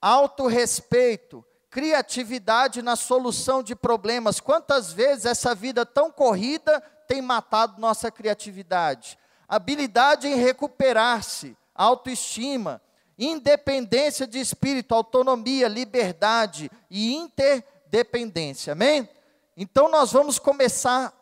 Autorrespeito, 0.00 1.44
criatividade 1.68 2.82
na 2.82 2.94
solução 2.94 3.64
de 3.64 3.74
problemas. 3.74 4.38
Quantas 4.38 4.92
vezes 4.92 5.26
essa 5.26 5.56
vida 5.56 5.84
tão 5.84 6.08
corrida 6.08 6.80
tem 7.08 7.20
matado 7.20 7.80
nossa 7.80 8.12
criatividade? 8.12 9.18
Habilidade 9.48 10.28
em 10.28 10.36
recuperar-se, 10.36 11.56
autoestima, 11.74 12.80
independência 13.18 14.24
de 14.24 14.38
espírito, 14.38 14.94
autonomia, 14.94 15.66
liberdade 15.66 16.70
e 16.88 17.12
interdependência. 17.12 18.72
Amém? 18.72 19.08
Então 19.56 19.90
nós 19.90 20.12
vamos 20.12 20.38
começar 20.38 21.12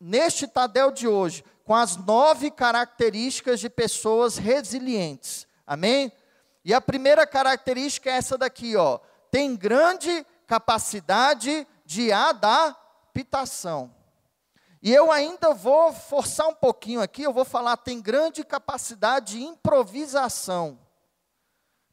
neste 0.00 0.46
Tadel 0.46 0.90
de 0.90 1.08
hoje 1.08 1.44
com 1.64 1.74
as 1.74 1.96
nove 1.96 2.50
características 2.50 3.60
de 3.60 3.68
pessoas 3.68 4.36
resilientes. 4.36 5.46
Amém? 5.66 6.12
E 6.64 6.72
a 6.72 6.80
primeira 6.80 7.26
característica 7.26 8.10
é 8.10 8.14
essa 8.14 8.38
daqui, 8.38 8.76
ó 8.76 9.00
tem 9.30 9.54
grande 9.54 10.26
capacidade 10.46 11.66
de 11.84 12.12
adaptação. 12.12 13.94
E 14.80 14.92
eu 14.92 15.10
ainda 15.10 15.52
vou 15.52 15.92
forçar 15.92 16.48
um 16.48 16.54
pouquinho 16.54 17.00
aqui, 17.00 17.22
eu 17.22 17.32
vou 17.32 17.44
falar, 17.44 17.76
tem 17.76 18.00
grande 18.00 18.44
capacidade 18.44 19.32
de 19.32 19.42
improvisação. 19.42 20.78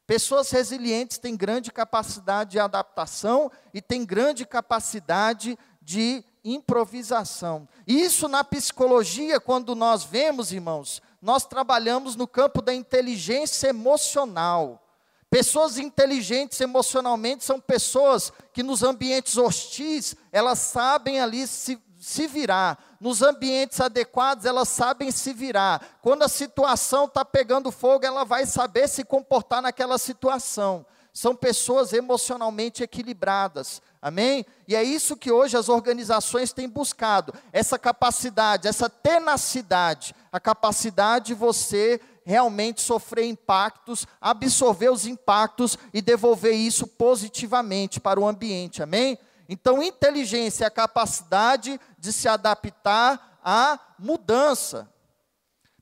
Pessoas 0.06 0.50
resilientes 0.50 1.18
têm 1.18 1.36
grande 1.36 1.72
capacidade 1.72 2.52
de 2.52 2.60
adaptação 2.60 3.50
e 3.74 3.82
têm 3.82 4.04
grande 4.04 4.46
capacidade 4.46 5.58
de 5.86 6.24
improvisação. 6.44 7.68
Isso 7.86 8.26
na 8.26 8.42
psicologia, 8.42 9.38
quando 9.38 9.72
nós 9.76 10.02
vemos, 10.02 10.50
irmãos, 10.50 11.00
nós 11.22 11.44
trabalhamos 11.44 12.16
no 12.16 12.26
campo 12.26 12.60
da 12.60 12.74
inteligência 12.74 13.68
emocional. 13.68 14.82
Pessoas 15.30 15.78
inteligentes 15.78 16.60
emocionalmente 16.60 17.44
são 17.44 17.60
pessoas 17.60 18.32
que 18.52 18.64
nos 18.64 18.82
ambientes 18.82 19.36
hostis, 19.36 20.16
elas 20.32 20.58
sabem 20.58 21.20
ali 21.20 21.46
se, 21.46 21.80
se 22.00 22.26
virar. 22.26 22.96
Nos 23.00 23.22
ambientes 23.22 23.80
adequados, 23.80 24.44
elas 24.44 24.68
sabem 24.68 25.12
se 25.12 25.32
virar. 25.32 25.98
Quando 26.02 26.24
a 26.24 26.28
situação 26.28 27.04
está 27.04 27.24
pegando 27.24 27.70
fogo, 27.70 28.04
ela 28.04 28.24
vai 28.24 28.44
saber 28.44 28.88
se 28.88 29.04
comportar 29.04 29.62
naquela 29.62 29.98
situação. 29.98 30.84
São 31.16 31.34
pessoas 31.34 31.94
emocionalmente 31.94 32.82
equilibradas. 32.82 33.80
Amém? 34.02 34.44
E 34.68 34.76
é 34.76 34.82
isso 34.82 35.16
que 35.16 35.32
hoje 35.32 35.56
as 35.56 35.70
organizações 35.70 36.52
têm 36.52 36.68
buscado: 36.68 37.32
essa 37.54 37.78
capacidade, 37.78 38.68
essa 38.68 38.90
tenacidade, 38.90 40.14
a 40.30 40.38
capacidade 40.38 41.28
de 41.28 41.34
você 41.34 41.98
realmente 42.22 42.82
sofrer 42.82 43.24
impactos, 43.24 44.06
absorver 44.20 44.90
os 44.90 45.06
impactos 45.06 45.78
e 45.90 46.02
devolver 46.02 46.52
isso 46.52 46.86
positivamente 46.86 47.98
para 47.98 48.20
o 48.20 48.28
ambiente, 48.28 48.82
amém? 48.82 49.18
Então, 49.48 49.82
inteligência 49.82 50.64
é 50.64 50.66
a 50.66 50.70
capacidade 50.70 51.80
de 51.98 52.12
se 52.12 52.28
adaptar 52.28 53.40
à 53.42 53.80
mudança. 53.98 54.86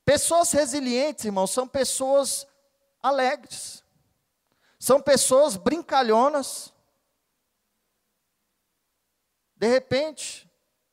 Pessoas 0.05 0.53
resilientes, 0.53 1.25
irmãos, 1.25 1.51
são 1.51 1.67
pessoas 1.67 2.47
alegres, 3.03 3.83
são 4.85 5.01
pessoas 5.01 5.57
brincalhonas. 5.57 6.71
De 9.55 9.65
repente, 9.65 10.47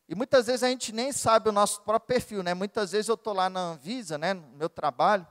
e 0.08 0.14
muitas 0.14 0.46
vezes 0.46 0.62
a 0.62 0.68
gente 0.70 0.94
nem 0.94 1.12
sabe 1.12 1.50
o 1.50 1.52
nosso 1.52 1.82
próprio 1.82 2.06
perfil, 2.06 2.42
né? 2.42 2.54
Muitas 2.54 2.92
vezes 2.92 3.08
eu 3.08 3.16
estou 3.16 3.34
lá 3.34 3.50
na 3.50 3.60
Anvisa, 3.60 4.16
né, 4.16 4.32
no 4.32 4.48
meu 4.56 4.70
trabalho, 4.70 5.26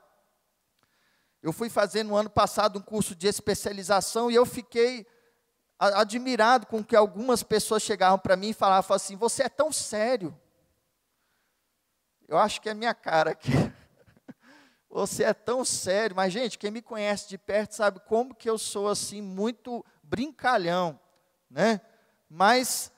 Eu 1.41 1.51
fui 1.51 1.71
fazer 1.71 2.03
no 2.03 2.15
ano 2.15 2.29
passado 2.29 2.77
um 2.77 2.83
curso 2.83 3.15
de 3.15 3.25
especialização 3.27 4.29
e 4.29 4.35
eu 4.35 4.45
fiquei 4.45 5.07
admirado 5.79 6.67
com 6.67 6.83
que 6.83 6.95
algumas 6.95 7.41
pessoas 7.41 7.81
chegavam 7.81 8.19
para 8.19 8.35
mim 8.35 8.49
e 8.49 8.53
falavam 8.53 8.95
assim: 8.95 9.15
Você 9.15 9.41
é 9.41 9.49
tão 9.49 9.71
sério. 9.71 10.39
Eu 12.27 12.37
acho 12.37 12.61
que 12.61 12.69
é 12.69 12.75
minha 12.75 12.93
cara 12.93 13.31
aqui. 13.31 13.49
Você 14.91 15.23
é 15.23 15.33
tão 15.33 15.63
sério, 15.63 16.15
mas 16.15 16.33
gente, 16.33 16.57
quem 16.59 16.69
me 16.69 16.81
conhece 16.81 17.29
de 17.29 17.37
perto 17.37 17.75
sabe 17.75 18.01
como 18.01 18.35
que 18.35 18.49
eu 18.49 18.57
sou 18.57 18.89
assim 18.89 19.21
muito 19.21 19.85
brincalhão, 20.03 20.99
né? 21.49 21.79
Mas 22.29 22.91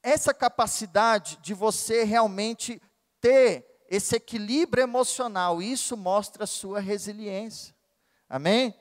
essa 0.00 0.32
capacidade 0.32 1.38
de 1.42 1.52
você 1.52 2.04
realmente 2.04 2.80
ter 3.20 3.66
esse 3.88 4.14
equilíbrio 4.14 4.82
emocional, 4.82 5.60
isso 5.60 5.96
mostra 5.96 6.44
a 6.44 6.46
sua 6.46 6.78
resiliência. 6.78 7.74
Amém? 8.28 8.74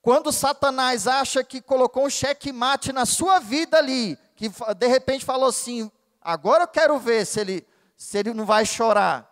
Quando 0.00 0.32
Satanás 0.32 1.06
acha 1.06 1.44
que 1.44 1.60
colocou 1.60 2.06
um 2.06 2.10
checkmate 2.10 2.92
na 2.92 3.04
sua 3.04 3.38
vida 3.38 3.76
ali, 3.76 4.18
que 4.34 4.48
de 4.76 4.86
repente 4.86 5.24
falou 5.24 5.48
assim: 5.48 5.92
agora 6.20 6.64
eu 6.64 6.68
quero 6.68 6.98
ver 6.98 7.26
se 7.26 7.40
ele, 7.40 7.66
se 7.94 8.18
ele 8.18 8.32
não 8.32 8.46
vai 8.46 8.64
chorar, 8.64 9.31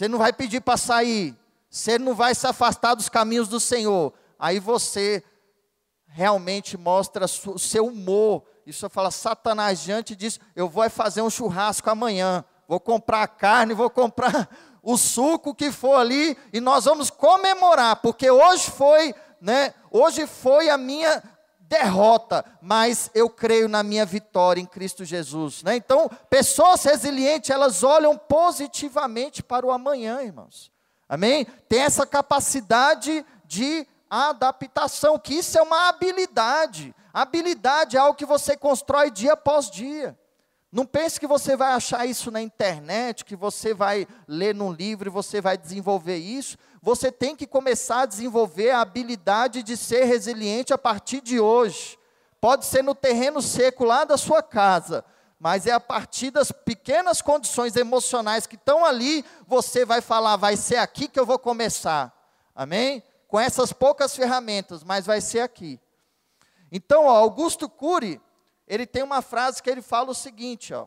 ele 0.00 0.12
não 0.12 0.18
vai 0.18 0.32
pedir 0.32 0.60
para 0.60 0.76
sair, 0.76 1.36
ele 1.86 2.04
não 2.04 2.14
vai 2.14 2.34
se 2.34 2.46
afastar 2.46 2.94
dos 2.94 3.08
caminhos 3.08 3.48
do 3.48 3.60
Senhor. 3.60 4.12
Aí 4.38 4.58
você 4.58 5.22
realmente 6.06 6.76
mostra 6.76 7.26
o 7.26 7.58
seu 7.58 7.86
humor. 7.86 8.42
Isso 8.66 8.88
fala, 8.88 9.10
Satanás 9.10 9.80
diante 9.80 10.16
disso, 10.16 10.40
eu 10.56 10.68
vou 10.68 10.88
fazer 10.90 11.22
um 11.22 11.30
churrasco 11.30 11.88
amanhã, 11.90 12.44
vou 12.66 12.80
comprar 12.80 13.26
carne, 13.28 13.74
vou 13.74 13.90
comprar 13.90 14.48
o 14.82 14.96
suco 14.96 15.54
que 15.54 15.70
for 15.70 15.96
ali, 15.96 16.36
e 16.52 16.60
nós 16.60 16.84
vamos 16.84 17.10
comemorar, 17.10 17.96
porque 17.96 18.30
hoje 18.30 18.70
foi 18.70 19.14
né? 19.44 19.74
Hoje 19.90 20.26
foi 20.26 20.70
a 20.70 20.78
minha 20.78 21.22
derrota, 21.68 22.44
mas 22.60 23.10
eu 23.14 23.28
creio 23.28 23.68
na 23.68 23.82
minha 23.82 24.04
vitória 24.04 24.60
em 24.60 24.66
Cristo 24.66 25.04
Jesus, 25.04 25.62
né? 25.62 25.76
Então, 25.76 26.10
pessoas 26.28 26.82
resilientes, 26.84 27.50
elas 27.50 27.82
olham 27.82 28.16
positivamente 28.16 29.42
para 29.42 29.66
o 29.66 29.70
amanhã, 29.70 30.22
irmãos. 30.22 30.70
Amém? 31.08 31.46
Tem 31.68 31.80
essa 31.80 32.06
capacidade 32.06 33.24
de 33.44 33.86
adaptação, 34.08 35.18
que 35.18 35.34
isso 35.34 35.58
é 35.58 35.62
uma 35.62 35.88
habilidade. 35.88 36.94
Habilidade 37.12 37.96
é 37.96 38.00
algo 38.00 38.16
que 38.16 38.26
você 38.26 38.56
constrói 38.56 39.10
dia 39.10 39.32
após 39.32 39.70
dia. 39.70 40.18
Não 40.70 40.84
pense 40.84 41.20
que 41.20 41.26
você 41.26 41.56
vai 41.56 41.72
achar 41.72 42.04
isso 42.04 42.32
na 42.32 42.42
internet, 42.42 43.24
que 43.24 43.36
você 43.36 43.72
vai 43.72 44.08
ler 44.26 44.52
num 44.52 44.72
livro 44.72 45.08
e 45.08 45.10
você 45.10 45.40
vai 45.40 45.56
desenvolver 45.56 46.16
isso. 46.16 46.56
Você 46.84 47.10
tem 47.10 47.34
que 47.34 47.46
começar 47.46 48.02
a 48.02 48.06
desenvolver 48.06 48.68
a 48.68 48.82
habilidade 48.82 49.62
de 49.62 49.74
ser 49.74 50.04
resiliente 50.04 50.70
a 50.70 50.76
partir 50.76 51.22
de 51.22 51.40
hoje. 51.40 51.98
Pode 52.38 52.66
ser 52.66 52.84
no 52.84 52.94
terreno 52.94 53.40
seco 53.40 53.84
lá 53.84 54.04
da 54.04 54.18
sua 54.18 54.42
casa, 54.42 55.02
mas 55.40 55.66
é 55.66 55.72
a 55.72 55.80
partir 55.80 56.30
das 56.30 56.52
pequenas 56.52 57.22
condições 57.22 57.74
emocionais 57.74 58.46
que 58.46 58.56
estão 58.56 58.84
ali, 58.84 59.24
você 59.46 59.86
vai 59.86 60.02
falar, 60.02 60.36
vai 60.36 60.58
ser 60.58 60.76
aqui 60.76 61.08
que 61.08 61.18
eu 61.18 61.24
vou 61.24 61.38
começar. 61.38 62.14
Amém? 62.54 63.02
Com 63.28 63.40
essas 63.40 63.72
poucas 63.72 64.14
ferramentas, 64.14 64.84
mas 64.84 65.06
vai 65.06 65.22
ser 65.22 65.40
aqui. 65.40 65.80
Então, 66.70 67.06
ó, 67.06 67.16
Augusto 67.16 67.66
Cury, 67.66 68.20
ele 68.68 68.86
tem 68.86 69.02
uma 69.02 69.22
frase 69.22 69.62
que 69.62 69.70
ele 69.70 69.80
fala 69.80 70.10
o 70.10 70.14
seguinte, 70.14 70.74
ó: 70.74 70.86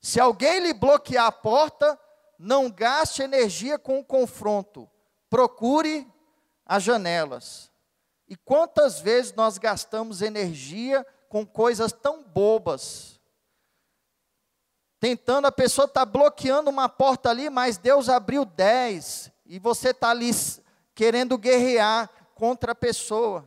Se 0.00 0.18
alguém 0.18 0.60
lhe 0.60 0.72
bloquear 0.72 1.26
a 1.26 1.32
porta, 1.32 2.00
não 2.38 2.70
gaste 2.70 3.22
energia 3.22 3.78
com 3.78 3.98
o 3.98 4.04
confronto. 4.04 4.88
Procure 5.28 6.06
as 6.64 6.82
janelas. 6.82 7.70
E 8.28 8.36
quantas 8.36 9.00
vezes 9.00 9.32
nós 9.34 9.58
gastamos 9.58 10.22
energia 10.22 11.06
com 11.28 11.46
coisas 11.46 11.92
tão 11.92 12.22
bobas? 12.22 13.20
Tentando, 14.98 15.46
a 15.46 15.52
pessoa 15.52 15.84
está 15.84 16.04
bloqueando 16.04 16.70
uma 16.70 16.88
porta 16.88 17.30
ali, 17.30 17.50
mas 17.50 17.76
Deus 17.76 18.08
abriu 18.08 18.44
dez, 18.44 19.30
e 19.44 19.58
você 19.58 19.90
está 19.90 20.10
ali 20.10 20.30
querendo 20.94 21.36
guerrear 21.38 22.10
contra 22.34 22.72
a 22.72 22.74
pessoa. 22.74 23.46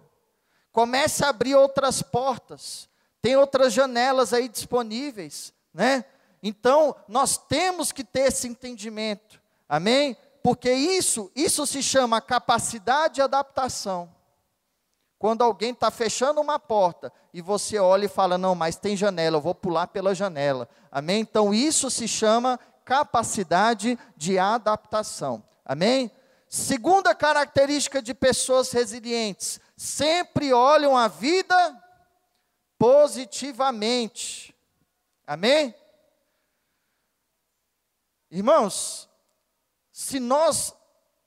Comece 0.72 1.26
a 1.26 1.30
abrir 1.30 1.56
outras 1.56 2.02
portas. 2.02 2.88
Tem 3.22 3.36
outras 3.36 3.74
janelas 3.74 4.32
aí 4.32 4.48
disponíveis, 4.48 5.54
né? 5.74 6.06
Então, 6.42 6.96
nós 7.08 7.38
temos 7.38 7.92
que 7.92 8.04
ter 8.04 8.28
esse 8.28 8.48
entendimento. 8.48 9.42
Amém? 9.68 10.16
Porque 10.42 10.72
isso, 10.72 11.32
isso 11.36 11.66
se 11.68 11.84
chama 11.84 12.22
capacidade 12.22 13.16
de 13.16 13.22
adaptação. 13.22 14.10
Quando 15.18 15.44
alguém 15.44 15.72
está 15.72 15.92
fechando 15.92 16.40
uma 16.40 16.58
porta 16.58 17.12
e 17.34 17.42
você 17.42 17.78
olha 17.78 18.06
e 18.06 18.10
fala, 18.10 18.38
não, 18.38 18.56
mas 18.56 18.78
tem 18.78 18.96
janela, 18.96 19.38
eu 19.38 19.42
vou 19.42 19.54
pular 19.54 19.88
pela 19.88 20.16
janela. 20.16 20.70
Amém? 20.90 21.20
Então, 21.20 21.54
isso 21.54 21.90
se 21.90 22.08
chama 22.08 22.58
capacidade 22.86 24.00
de 24.16 24.40
adaptação. 24.40 25.44
Amém? 25.66 26.10
Segunda 26.48 27.14
característica 27.14 28.02
de 28.02 28.14
pessoas 28.16 28.72
resilientes: 28.72 29.60
sempre 29.78 30.52
olham 30.52 30.98
a 30.98 31.08
vida 31.08 31.56
positivamente. 32.80 34.56
Amém? 35.28 35.76
Irmãos, 38.32 39.10
se 39.92 40.20
nós 40.20 40.74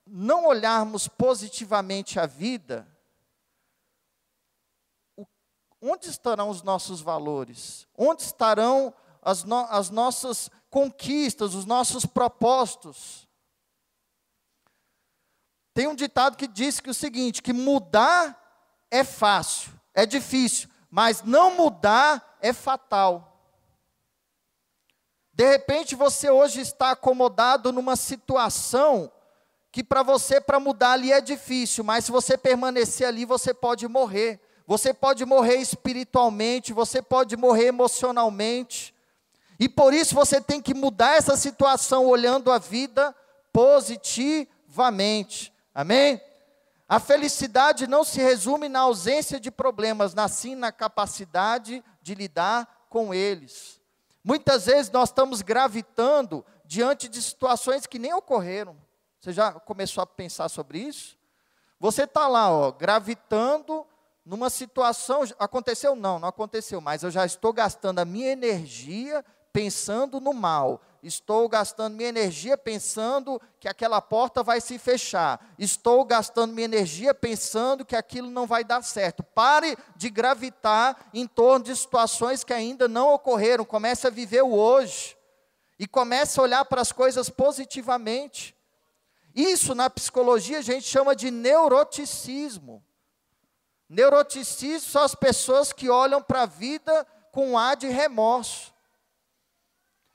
não 0.07 0.47
olharmos 0.47 1.09
positivamente 1.09 2.19
a 2.19 2.27
vida, 2.27 2.87
onde 5.81 6.09
estarão 6.09 6.49
os 6.49 6.62
nossos 6.62 7.01
valores? 7.01 7.88
Onde 7.97 8.23
estarão 8.23 8.95
as, 9.21 9.43
no, 9.43 9.67
as 9.69 9.91
nossas 9.91 10.49
conquistas, 10.71 11.55
os 11.55 11.65
nossos 11.65 12.07
propósitos? 12.07 13.29
Tem 15.75 15.88
um 15.88 15.95
ditado 15.95 16.37
que 16.37 16.47
diz 16.47 16.79
que 16.79 16.91
o 16.91 16.95
seguinte, 16.95 17.43
que 17.43 17.53
mudar 17.53 18.38
é 18.91 19.03
fácil, 19.03 19.73
é 19.95 20.07
difícil, 20.07 20.69
mas 20.91 21.23
não 21.23 21.57
mudar 21.57 22.38
é 22.41 22.53
fatal. 22.53 23.32
De 25.33 25.49
repente 25.49 25.95
você 25.95 26.31
hoje 26.31 26.61
está 26.61 26.90
acomodado 26.90 27.73
numa 27.73 27.97
situação 27.97 29.11
que 29.71 29.83
para 29.83 30.03
você 30.03 30.40
para 30.40 30.61
mudar 30.61 30.92
ali 30.92 31.11
é 31.11 31.21
difícil, 31.21 31.83
mas 31.83 32.05
se 32.05 32.12
você 32.12 32.37
permanecer 32.37 33.07
ali 33.07 33.25
você 33.25 33.55
pode 33.55 33.88
morrer. 33.88 34.40
Você 34.66 34.95
pode 34.95 35.25
morrer 35.25 35.57
espiritualmente, 35.57 36.73
você 36.73 37.03
pode 37.03 37.37
morrer 37.37 37.66
emocionalmente. 37.66 38.95
E 39.59 39.68
por 39.68 39.92
isso 39.92 40.14
você 40.14 40.40
tem 40.40 40.62
que 40.62 40.73
mudar 40.73 41.16
essa 41.16 41.37
situação 41.37 42.07
olhando 42.07 42.51
a 42.51 42.59
vida 42.59 43.14
positivamente. 43.53 45.53
Amém? 45.75 46.21
A 46.88 47.01
felicidade 47.01 47.87
não 47.87 48.05
se 48.05 48.21
resume 48.21 48.68
na 48.68 48.81
ausência 48.81 49.40
de 49.40 49.51
problemas, 49.51 50.14
mas 50.14 50.33
sim 50.33 50.55
na 50.55 50.71
capacidade 50.71 51.83
de 52.03 52.14
lidar 52.14 52.87
com 52.88 53.12
eles. 53.12 53.82
Muitas 54.25 54.67
vezes 54.67 54.91
nós 54.91 55.09
estamos 55.09 55.43
gravitando 55.43 56.45
diante 56.65 57.09
de 57.09 57.21
situações 57.21 57.87
que 57.87 57.99
nem 57.99 58.15
ocorreram. 58.15 58.77
Você 59.21 59.33
já 59.33 59.53
começou 59.53 60.03
a 60.03 60.07
pensar 60.07 60.49
sobre 60.49 60.79
isso? 60.79 61.17
Você 61.79 62.05
está 62.05 62.29
lá, 62.29 62.51
ó, 62.51 62.71
gravitando 62.71 63.85
numa 64.25 64.49
situação. 64.49 65.23
Aconteceu? 65.39 65.97
Não, 65.97 66.19
não 66.19 66.29
aconteceu, 66.29 66.81
mas 66.81 67.03
eu 67.03 67.11
já 67.11 67.27
estou 67.27 67.53
gastando 67.53 67.99
a 67.99 68.05
minha 68.05 68.31
energia 68.31 69.25
pensando 69.53 70.21
no 70.21 70.33
mal. 70.33 70.81
Estou 71.03 71.49
gastando 71.49 71.97
minha 71.97 72.09
energia 72.09 72.57
pensando 72.57 73.43
que 73.59 73.67
aquela 73.67 74.01
porta 74.01 74.41
vai 74.41 74.61
se 74.61 74.79
fechar. 74.79 75.45
Estou 75.59 76.05
gastando 76.05 76.55
minha 76.55 76.65
energia 76.65 77.12
pensando 77.12 77.85
que 77.85 77.97
aquilo 77.97 78.31
não 78.31 78.47
vai 78.47 78.62
dar 78.62 78.83
certo. 78.83 79.23
Pare 79.25 79.77
de 79.97 80.09
gravitar 80.09 81.11
em 81.12 81.27
torno 81.27 81.65
de 81.65 81.75
situações 81.75 82.45
que 82.45 82.53
ainda 82.53 82.87
não 82.87 83.12
ocorreram. 83.12 83.65
Comece 83.65 84.07
a 84.07 84.11
viver 84.11 84.43
o 84.43 84.55
hoje. 84.55 85.17
E 85.77 85.88
comece 85.88 86.38
a 86.38 86.45
olhar 86.45 86.65
para 86.67 86.81
as 86.81 86.93
coisas 86.93 87.29
positivamente. 87.29 88.55
Isso 89.35 89.75
na 89.75 89.91
psicologia 89.91 90.59
a 90.59 90.62
gente 90.62 90.87
chama 90.87 91.17
de 91.17 91.33
neuroticismo. 91.33 92.81
Neuroticismo 93.88 94.88
são 94.88 95.03
as 95.03 95.17
pessoas 95.17 95.73
que 95.73 95.91
olham 95.91 96.23
para 96.23 96.43
a 96.43 96.47
vida 96.47 97.05
com 97.33 97.51
um 97.51 97.59
ar 97.59 97.77
de 97.77 97.88
remorso. 97.88 98.72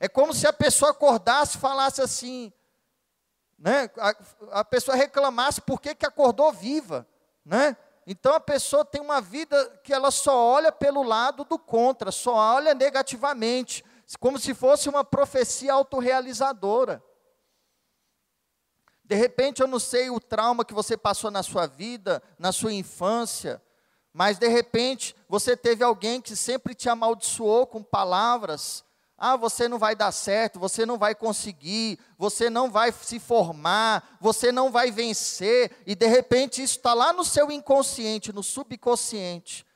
É 0.00 0.08
como 0.08 0.32
se 0.32 0.46
a 0.46 0.52
pessoa 0.52 0.92
acordasse 0.92 1.56
e 1.56 1.60
falasse 1.60 2.00
assim, 2.00 2.52
né? 3.58 3.90
A, 3.96 4.60
a, 4.60 4.64
pessoa 4.64 4.96
reclamasse 4.96 5.60
por 5.60 5.80
que, 5.80 5.94
que 5.94 6.06
acordou 6.06 6.52
viva, 6.52 7.06
né? 7.44 7.76
Então 8.06 8.32
a 8.34 8.40
pessoa 8.40 8.84
tem 8.84 9.00
uma 9.00 9.20
vida 9.20 9.80
que 9.82 9.92
ela 9.92 10.10
só 10.10 10.36
olha 10.36 10.70
pelo 10.70 11.02
lado 11.02 11.44
do 11.44 11.58
contra, 11.58 12.12
só 12.12 12.34
olha 12.34 12.74
negativamente, 12.74 13.84
como 14.20 14.38
se 14.38 14.54
fosse 14.54 14.88
uma 14.88 15.04
profecia 15.04 15.72
autorrealizadora. 15.72 17.02
De 19.04 19.14
repente, 19.14 19.60
eu 19.60 19.66
não 19.66 19.78
sei 19.78 20.10
o 20.10 20.20
trauma 20.20 20.64
que 20.64 20.74
você 20.74 20.96
passou 20.96 21.30
na 21.30 21.42
sua 21.42 21.66
vida, 21.66 22.22
na 22.38 22.52
sua 22.52 22.72
infância, 22.72 23.60
mas 24.12 24.38
de 24.38 24.48
repente 24.48 25.16
você 25.28 25.56
teve 25.56 25.82
alguém 25.82 26.20
que 26.20 26.36
sempre 26.36 26.74
te 26.74 26.88
amaldiçoou 26.88 27.66
com 27.66 27.82
palavras. 27.82 28.84
Ah, 29.18 29.36
você 29.36 29.66
não 29.66 29.78
vai 29.78 29.96
dar 29.96 30.12
certo, 30.12 30.60
você 30.60 30.86
não 30.86 30.96
vai 30.96 31.14
conseguir, 31.14 31.98
você 32.16 32.48
não 32.48 32.70
vai 32.70 32.92
se 32.92 33.18
formar, 33.18 34.16
você 34.20 34.52
não 34.52 34.70
vai 34.70 34.92
vencer, 34.92 35.72
e 35.84 35.96
de 35.96 36.06
repente 36.06 36.62
isso 36.62 36.76
está 36.76 36.94
lá 36.94 37.12
no 37.12 37.24
seu 37.24 37.50
inconsciente, 37.50 38.32
no 38.32 38.44
subconsciente. 38.44 39.66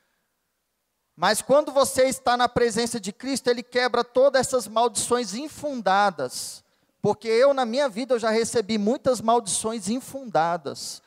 Mas 1.16 1.42
quando 1.42 1.72
você 1.72 2.04
está 2.04 2.36
na 2.36 2.48
presença 2.48 3.00
de 3.00 3.12
Cristo, 3.12 3.48
Ele 3.48 3.62
quebra 3.62 4.04
todas 4.04 4.46
essas 4.46 4.68
maldições 4.68 5.34
infundadas 5.34 6.62
porque 7.02 7.26
eu, 7.26 7.52
na 7.52 7.66
minha 7.66 7.88
vida, 7.88 8.14
eu 8.14 8.18
já 8.18 8.30
recebi 8.30 8.78
muitas 8.78 9.20
maldições 9.20 9.88
infundadas. 9.88 11.02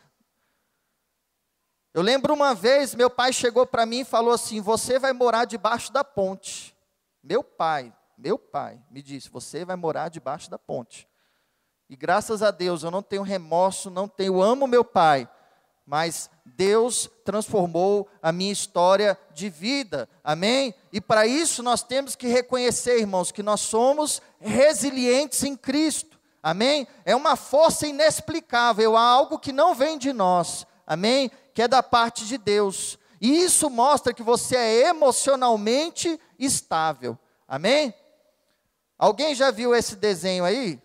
Eu 1.93 2.02
lembro 2.02 2.34
uma 2.34 2.54
vez, 2.54 2.93
meu 2.93 3.10
pai 3.10 3.32
chegou 3.32 3.65
para 3.65 3.86
mim 3.86 4.02
e 4.02 4.06
falou 4.06 4.34
assim: 4.34 4.60
Você 4.60 5.00
vai 5.00 5.13
morar 5.13 5.45
debaixo 5.45 5.93
da 5.93 6.04
ponte. 6.04 6.76
Meu 7.24 7.41
pai, 7.41 7.93
meu 8.17 8.38
pai, 8.38 8.82
me 8.89 9.01
disse: 9.01 9.30
Você 9.30 9.65
vai 9.65 9.75
morar 9.75 10.10
debaixo 10.10 10.49
da 10.49 10.58
ponte. 10.58 11.08
E 11.89 11.95
graças 11.95 12.41
a 12.41 12.49
Deus, 12.49 12.84
eu 12.84 12.89
não 12.89 13.04
tenho 13.04 13.21
remorso, 13.21 13.89
não 13.89 14.08
tenho, 14.08 14.41
amo 14.41 14.65
meu 14.65 14.84
pai, 14.84 15.30
mas 15.86 16.30
Deus 16.43 17.10
transformou 17.23 18.10
a 18.21 18.32
minha 18.32 18.51
história 18.51 19.17
de 19.34 19.49
vida, 19.49 20.10
amém? 20.23 20.73
E 20.91 20.99
para 20.99 21.28
isso 21.28 21.62
nós 21.62 21.84
temos 21.84 22.15
que 22.15 22.28
reconhecer, 22.28 22.99
irmãos, 22.99 23.32
que 23.32 23.43
nós 23.43 23.62
somos 23.62 24.19
resilientes 24.39 25.43
em 25.43 25.56
Cristo, 25.56 26.19
amém? 26.41 26.88
É 27.06 27.15
uma 27.15 27.36
força 27.36 27.86
inexplicável, 27.86 28.97
há 28.97 29.01
algo 29.01 29.38
que 29.38 29.51
não 29.51 29.75
vem 29.75 29.97
de 29.97 30.12
nós, 30.12 30.65
amém? 30.88 31.30
Que 31.54 31.62
é 31.62 31.67
da 31.67 31.84
parte 31.84 32.25
de 32.25 32.39
Deus, 32.39 32.97
e 33.21 33.43
isso 33.43 33.69
mostra 33.69 34.13
que 34.13 34.23
você 34.23 34.56
é 34.56 34.88
emocionalmente 34.88 36.19
estável, 36.39 37.17
amém? 37.47 37.93
Alguém 38.98 39.36
já 39.36 39.52
viu 39.52 39.76
esse 39.76 39.96
desenho 39.96 40.46
aí? 40.46 40.82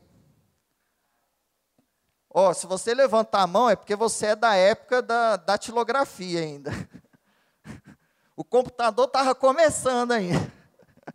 Ó, 2.33 2.51
oh, 2.51 2.55
se 2.55 2.67
você 2.67 2.95
levantar 2.95 3.43
a 3.43 3.47
mão 3.47 3.69
é 3.69 3.75
porque 3.75 3.97
você 3.97 4.27
é 4.27 4.37
da 4.37 4.55
época 4.55 5.03
da 5.03 5.37
datilografia 5.37 6.41
ainda. 6.41 6.71
O 8.37 8.45
computador 8.45 9.05
estava 9.05 9.35
começando 9.35 10.13
ainda. 10.13 10.51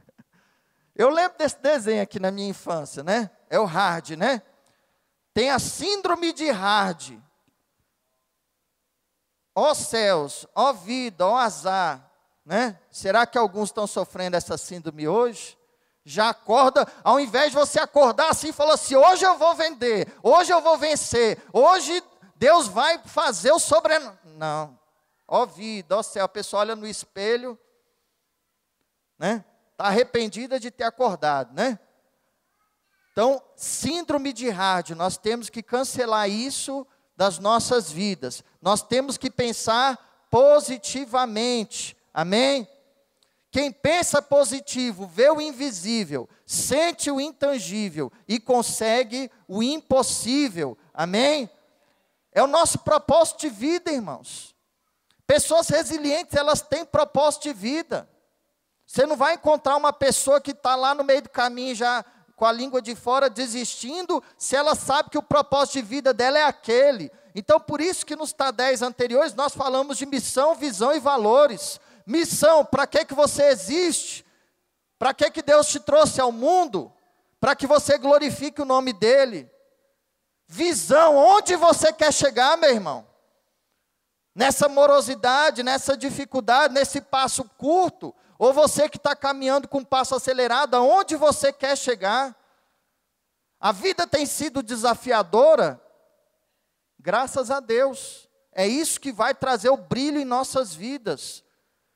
Eu 0.93 1.09
lembro 1.09 1.35
desse 1.39 1.57
desenho 1.57 2.03
aqui 2.03 2.19
na 2.19 2.29
minha 2.29 2.49
infância, 2.49 3.03
né? 3.03 3.31
É 3.49 3.59
o 3.59 3.65
Hard, 3.65 4.11
né? 4.11 4.43
Tem 5.33 5.49
a 5.49 5.57
síndrome 5.57 6.31
de 6.31 6.51
Hard. 6.51 7.19
Ó 9.55 9.73
céus, 9.73 10.45
ó 10.53 10.71
vida, 10.71 11.25
ó 11.25 11.35
azar, 11.35 12.11
né? 12.45 12.79
Será 12.91 13.25
que 13.25 13.39
alguns 13.39 13.69
estão 13.69 13.87
sofrendo 13.87 14.37
essa 14.37 14.55
síndrome 14.55 15.07
hoje? 15.07 15.57
Já 16.05 16.29
acorda, 16.29 16.87
ao 17.03 17.19
invés 17.19 17.49
de 17.49 17.57
você 17.57 17.79
acordar 17.79 18.29
assim 18.29 18.49
e 18.49 18.53
falar 18.53 18.75
assim: 18.75 18.95
hoje 18.95 19.25
eu 19.25 19.37
vou 19.37 19.55
vender, 19.55 20.07
hoje 20.21 20.53
eu 20.53 20.61
vou 20.61 20.77
vencer, 20.77 21.41
hoje 21.51 22.01
Deus 22.35 22.67
vai 22.67 22.99
fazer 22.99 23.51
o 23.51 23.59
sobrenatural. 23.59 24.19
Não, 24.23 24.79
ó 25.27 25.47
vida, 25.47 25.97
ó 25.97 26.03
céu, 26.03 26.25
a 26.25 26.29
pessoa 26.29 26.59
olha 26.59 26.75
no 26.75 26.85
espelho, 26.85 27.59
né? 29.17 29.43
Está 29.71 29.85
arrependida 29.85 30.59
de 30.59 30.69
ter 30.69 30.83
acordado, 30.83 31.53
né? 31.53 31.79
Então, 33.11 33.41
síndrome 33.55 34.31
de 34.31 34.49
rádio, 34.49 34.95
nós 34.95 35.17
temos 35.17 35.49
que 35.49 35.63
cancelar 35.63 36.29
isso 36.29 36.85
das 37.17 37.39
nossas 37.39 37.89
vidas, 37.89 38.43
nós 38.61 38.83
temos 38.83 39.17
que 39.17 39.31
pensar 39.31 40.27
positivamente, 40.29 41.97
amém? 42.13 42.67
Quem 43.55 43.71
pensa 43.71 44.21
positivo, 44.21 45.07
vê 45.07 45.29
o 45.29 45.39
invisível, 45.39 46.27
sente 46.45 47.09
o 47.09 47.21
intangível 47.21 48.11
e 48.27 48.37
consegue 48.37 49.31
o 49.47 49.63
impossível. 49.63 50.77
Amém? 50.93 51.49
É 52.33 52.43
o 52.43 52.47
nosso 52.47 52.79
propósito 52.79 53.39
de 53.39 53.49
vida, 53.49 53.93
irmãos. 53.93 54.53
Pessoas 55.25 55.69
resilientes, 55.69 56.35
elas 56.35 56.61
têm 56.61 56.83
propósito 56.83 57.43
de 57.43 57.53
vida. 57.53 58.09
Você 58.85 59.05
não 59.05 59.15
vai 59.15 59.35
encontrar 59.35 59.77
uma 59.77 59.93
pessoa 59.93 60.41
que 60.41 60.51
está 60.51 60.75
lá 60.75 60.93
no 60.93 61.05
meio 61.05 61.21
do 61.21 61.29
caminho 61.29 61.75
já 61.75 62.03
com 62.35 62.43
a 62.43 62.51
língua 62.51 62.81
de 62.81 62.93
fora 62.93 63.29
desistindo, 63.29 64.21
se 64.37 64.57
ela 64.57 64.75
sabe 64.75 65.11
que 65.11 65.17
o 65.17 65.23
propósito 65.23 65.75
de 65.75 65.81
vida 65.81 66.13
dela 66.13 66.37
é 66.37 66.43
aquele. 66.43 67.09
Então, 67.33 67.57
por 67.57 67.79
isso 67.79 68.05
que 68.05 68.17
nos 68.17 68.33
TADES 68.33 68.81
anteriores 68.81 69.33
nós 69.33 69.53
falamos 69.53 69.97
de 69.97 70.05
missão, 70.05 70.55
visão 70.55 70.93
e 70.93 70.99
valores. 70.99 71.79
Missão, 72.05 72.63
para 72.63 72.85
que, 72.85 73.03
que 73.03 73.13
você 73.13 73.45
existe? 73.45 74.23
Para 74.99 75.13
que, 75.13 75.29
que 75.31 75.41
Deus 75.41 75.67
te 75.67 75.79
trouxe 75.79 76.21
ao 76.21 76.31
mundo? 76.31 76.93
Para 77.39 77.55
que 77.55 77.65
você 77.65 77.97
glorifique 77.97 78.61
o 78.61 78.65
nome 78.65 78.93
dEle. 78.93 79.49
Visão, 80.47 81.15
onde 81.15 81.55
você 81.55 81.91
quer 81.91 82.13
chegar, 82.13 82.57
meu 82.57 82.69
irmão? 82.69 83.07
Nessa 84.35 84.69
morosidade, 84.69 85.63
nessa 85.63 85.97
dificuldade, 85.97 86.73
nesse 86.73 87.01
passo 87.01 87.43
curto, 87.57 88.13
ou 88.37 88.53
você 88.53 88.87
que 88.87 88.97
está 88.97 89.15
caminhando 89.15 89.67
com 89.67 89.79
um 89.79 89.85
passo 89.85 90.13
acelerado, 90.13 90.75
aonde 90.75 91.15
você 91.15 91.51
quer 91.51 91.75
chegar? 91.75 92.35
A 93.59 93.71
vida 93.71 94.05
tem 94.05 94.25
sido 94.25 94.61
desafiadora, 94.61 95.81
graças 96.99 97.49
a 97.49 97.59
Deus. 97.59 98.29
É 98.51 98.67
isso 98.67 98.99
que 98.99 99.11
vai 99.11 99.33
trazer 99.33 99.69
o 99.69 99.77
brilho 99.77 100.19
em 100.19 100.25
nossas 100.25 100.75
vidas 100.75 101.44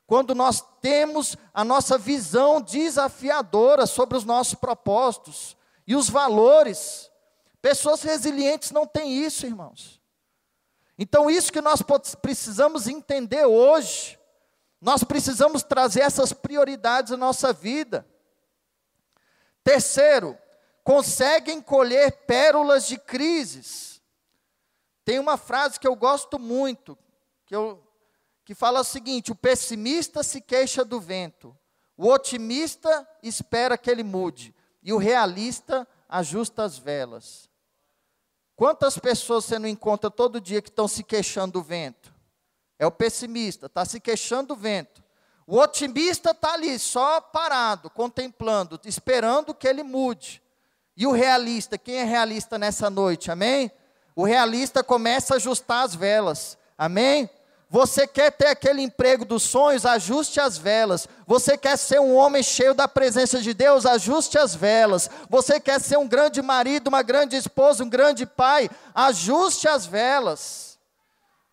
quando 0.09 0.33
nós 0.33 0.65
temos 0.81 1.37
a 1.53 1.63
nossa 1.63 1.95
visão 1.95 2.59
desafiadora 2.59 3.85
sobre 3.85 4.17
os 4.17 4.25
nossos 4.25 4.55
propósitos 4.55 5.55
e 5.85 5.95
os 5.95 6.09
valores. 6.09 7.11
Pessoas 7.61 8.01
resilientes 8.01 8.71
não 8.71 8.87
têm 8.87 9.23
isso, 9.23 9.45
irmãos. 9.45 10.01
Então, 10.97 11.29
isso 11.29 11.53
que 11.53 11.61
nós 11.61 11.83
precisamos 12.23 12.87
entender 12.87 13.45
hoje, 13.45 14.17
nós 14.81 15.03
precisamos 15.03 15.61
trazer 15.61 16.01
essas 16.01 16.33
prioridades 16.33 17.11
à 17.11 17.17
nossa 17.17 17.53
vida. 17.53 18.03
Terceiro, 19.63 20.35
conseguem 20.83 21.61
colher 21.61 22.25
pérolas 22.25 22.87
de 22.87 22.97
crises. 22.97 24.01
Tem 25.05 25.19
uma 25.19 25.37
frase 25.37 25.79
que 25.79 25.87
eu 25.87 25.95
gosto 25.95 26.39
muito, 26.39 26.97
que 27.45 27.55
eu 27.55 27.87
que 28.49 28.55
fala 28.55 28.79
o 28.79 28.83
seguinte: 28.83 29.31
o 29.31 29.35
pessimista 29.35 30.23
se 30.23 30.41
queixa 30.41 30.83
do 30.83 30.99
vento, 30.99 31.55
o 31.95 32.07
otimista 32.07 33.07
espera 33.21 33.77
que 33.77 33.91
ele 33.91 34.01
mude, 34.01 34.55
e 34.81 34.91
o 34.91 34.97
realista 34.97 35.87
ajusta 36.09 36.63
as 36.63 36.75
velas. 36.75 37.47
Quantas 38.55 38.97
pessoas 38.97 39.45
você 39.45 39.59
não 39.59 39.69
encontra 39.69 40.09
todo 40.09 40.41
dia 40.41 40.63
que 40.63 40.69
estão 40.69 40.87
se 40.87 41.03
queixando 41.03 41.59
do 41.59 41.61
vento? 41.61 42.11
É 42.79 42.87
o 42.87 42.91
pessimista, 42.91 43.67
está 43.67 43.85
se 43.85 43.99
queixando 43.99 44.47
do 44.47 44.55
vento. 44.55 45.03
O 45.45 45.59
otimista 45.59 46.31
está 46.31 46.53
ali, 46.53 46.79
só 46.79 47.21
parado, 47.21 47.87
contemplando, 47.91 48.81
esperando 48.83 49.53
que 49.53 49.67
ele 49.67 49.83
mude. 49.83 50.41
E 50.97 51.05
o 51.05 51.11
realista, 51.11 51.77
quem 51.77 51.97
é 51.97 52.03
realista 52.03 52.57
nessa 52.57 52.89
noite? 52.89 53.29
Amém? 53.29 53.71
O 54.15 54.23
realista 54.23 54.83
começa 54.83 55.35
a 55.35 55.37
ajustar 55.37 55.85
as 55.85 55.93
velas. 55.93 56.57
Amém? 56.75 57.29
Você 57.71 58.07
quer 58.07 58.31
ter 58.31 58.47
aquele 58.47 58.81
emprego 58.81 59.23
dos 59.23 59.43
sonhos? 59.43 59.85
Ajuste 59.85 60.39
as 60.39 60.57
velas. 60.57 61.07
Você 61.27 61.55
quer 61.55 61.77
ser 61.77 61.99
um 61.99 62.15
homem 62.15 62.41
cheio 62.41 62.73
da 62.73 62.87
presença 62.87 63.39
de 63.39 63.53
Deus? 63.53 63.85
Ajuste 63.85 64.39
as 64.39 64.55
velas. 64.55 65.07
Você 65.29 65.59
quer 65.59 65.79
ser 65.79 65.97
um 65.97 66.07
grande 66.07 66.41
marido, 66.41 66.87
uma 66.87 67.03
grande 67.03 67.35
esposa, 67.35 67.83
um 67.83 67.89
grande 67.89 68.25
pai? 68.25 68.67
Ajuste 68.95 69.67
as 69.67 69.85
velas. 69.85 70.79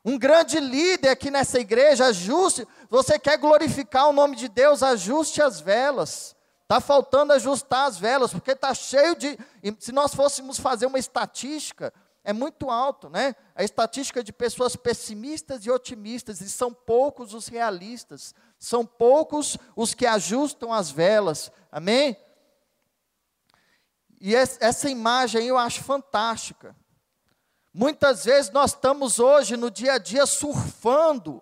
Um 0.02 0.16
grande 0.18 0.59
líder 0.59 1.11
aqui 1.11 1.31
nessa 1.31 1.61
igreja, 1.61 2.07
ajuste. 2.07 2.66
Você 2.88 3.18
quer 3.18 3.37
glorificar 3.37 4.09
o 4.09 4.12
nome 4.12 4.37
de 4.37 4.48
Deus? 4.48 4.83
Ajuste 4.83 5.42
as 5.42 5.61
velas. 5.61 6.35
Está 6.62 6.81
faltando 6.81 7.35
ajustar 7.35 7.87
as 7.88 7.98
velas, 7.98 8.33
porque 8.33 8.52
está 8.52 8.72
cheio 8.72 9.14
de. 9.14 9.38
Se 9.79 9.92
nós 9.92 10.14
fôssemos 10.14 10.59
fazer 10.59 10.87
uma 10.87 10.98
estatística, 10.98 11.92
é 12.27 12.33
muito 12.33 12.69
alto, 12.71 13.09
né? 13.09 13.37
A 13.55 13.62
estatística 13.62 14.23
de 14.23 14.33
pessoas 14.33 14.75
pessimistas 14.75 15.65
e 15.65 15.71
otimistas, 15.71 16.41
e 16.41 16.51
são 16.51 16.75
poucos 16.75 17.33
os 17.33 17.47
realistas, 17.47 18.35
são 18.59 18.85
poucos 18.85 19.57
os 19.77 19.95
que 19.95 20.05
ajustam 20.05 20.73
as 20.73 20.91
velas, 20.91 21.53
amém? 21.71 22.17
E 24.21 24.35
essa 24.35 24.91
imagem 24.91 25.47
eu 25.47 25.57
acho 25.57 25.85
fantástica. 25.85 26.75
Muitas 27.73 28.25
vezes 28.25 28.51
nós 28.51 28.73
estamos 28.73 29.21
hoje 29.21 29.57
no 29.57 29.71
dia 29.71 29.93
a 29.93 29.99
dia 29.99 30.27
surfando 30.27 31.41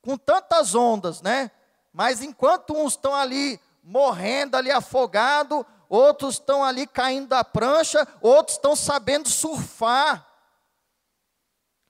com 0.00 0.16
tantas 0.16 0.76
ondas, 0.76 1.20
né? 1.20 1.50
Mas 1.92 2.22
enquanto 2.22 2.72
uns 2.72 2.92
estão 2.92 3.16
ali 3.16 3.60
morrendo, 3.82 4.56
ali 4.56 4.70
afogado, 4.70 5.66
outros 5.90 6.34
estão 6.34 6.64
ali 6.64 6.86
caindo 6.86 7.26
da 7.28 7.42
prancha, 7.42 8.06
outros 8.22 8.56
estão 8.56 8.76
sabendo 8.76 9.28
surfar. 9.28 10.26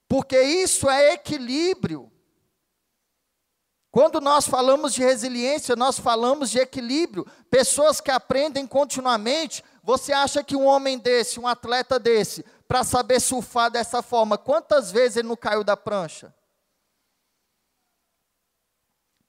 porque 0.09 0.41
isso 0.41 0.89
é 0.89 1.13
equilíbrio. 1.13 2.11
Quando 3.89 4.19
nós 4.19 4.45
falamos 4.45 4.93
de 4.93 5.01
resiliência, 5.01 5.73
nós 5.75 5.97
falamos 5.97 6.49
de 6.49 6.59
equilíbrio. 6.59 7.25
Pessoas 7.49 8.01
que 8.01 8.11
aprendem 8.11 8.67
continuamente. 8.67 9.63
Você 9.83 10.11
acha 10.11 10.43
que 10.43 10.55
um 10.55 10.65
homem 10.65 10.97
desse, 10.97 11.39
um 11.39 11.47
atleta 11.47 11.97
desse, 11.97 12.43
para 12.67 12.83
saber 12.83 13.21
surfar 13.21 13.71
dessa 13.71 14.01
forma, 14.01 14.37
quantas 14.37 14.91
vezes 14.91 15.17
ele 15.17 15.27
não 15.29 15.37
caiu 15.37 15.63
da 15.63 15.77
prancha? 15.77 16.33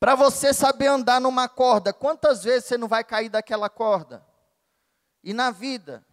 Para 0.00 0.16
você 0.16 0.52
saber 0.52 0.88
andar 0.88 1.20
numa 1.20 1.48
corda, 1.48 1.92
quantas 1.92 2.42
vezes 2.42 2.64
você 2.64 2.76
não 2.76 2.88
vai 2.88 3.04
cair 3.04 3.28
daquela 3.28 3.68
corda? 3.70 4.31
E 5.22 5.32
na 5.32 5.50
vida, 5.50 6.04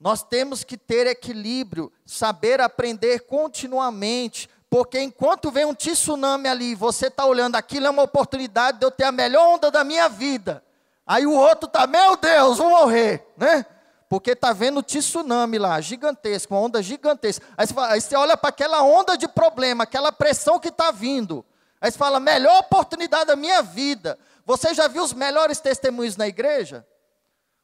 nós 0.00 0.22
temos 0.22 0.64
que 0.64 0.76
ter 0.76 1.06
equilíbrio, 1.06 1.92
saber 2.04 2.60
aprender 2.60 3.20
continuamente, 3.20 4.50
porque 4.68 4.98
enquanto 5.00 5.50
vem 5.50 5.64
um 5.64 5.74
tsunami 5.74 6.48
ali, 6.48 6.74
você 6.74 7.08
está 7.08 7.26
olhando, 7.26 7.56
aquilo 7.56 7.86
é 7.86 7.90
uma 7.90 8.02
oportunidade 8.02 8.78
de 8.78 8.86
eu 8.86 8.90
ter 8.90 9.04
a 9.04 9.12
melhor 9.12 9.46
onda 9.46 9.70
da 9.70 9.84
minha 9.84 10.08
vida. 10.08 10.64
Aí 11.06 11.26
o 11.26 11.32
outro 11.32 11.66
está, 11.66 11.86
meu 11.86 12.16
Deus, 12.16 12.58
vou 12.58 12.70
morrer, 12.70 13.26
né? 13.36 13.66
Porque 14.08 14.32
está 14.32 14.52
vendo 14.52 14.82
tsunami 14.82 15.58
lá, 15.58 15.80
gigantesco, 15.80 16.54
uma 16.54 16.60
onda 16.60 16.82
gigantesca. 16.82 17.44
Aí 17.56 17.66
você, 17.66 17.74
fala, 17.74 17.92
aí 17.92 18.00
você 18.00 18.16
olha 18.16 18.36
para 18.36 18.48
aquela 18.48 18.82
onda 18.82 19.16
de 19.16 19.28
problema, 19.28 19.84
aquela 19.84 20.10
pressão 20.10 20.58
que 20.58 20.68
está 20.68 20.90
vindo. 20.90 21.44
Aí 21.80 21.90
você 21.90 21.98
fala, 21.98 22.18
melhor 22.18 22.58
oportunidade 22.60 23.26
da 23.26 23.36
minha 23.36 23.62
vida. 23.62 24.18
Você 24.44 24.74
já 24.74 24.88
viu 24.88 25.02
os 25.02 25.12
melhores 25.12 25.60
testemunhos 25.60 26.16
na 26.16 26.26
igreja? 26.26 26.84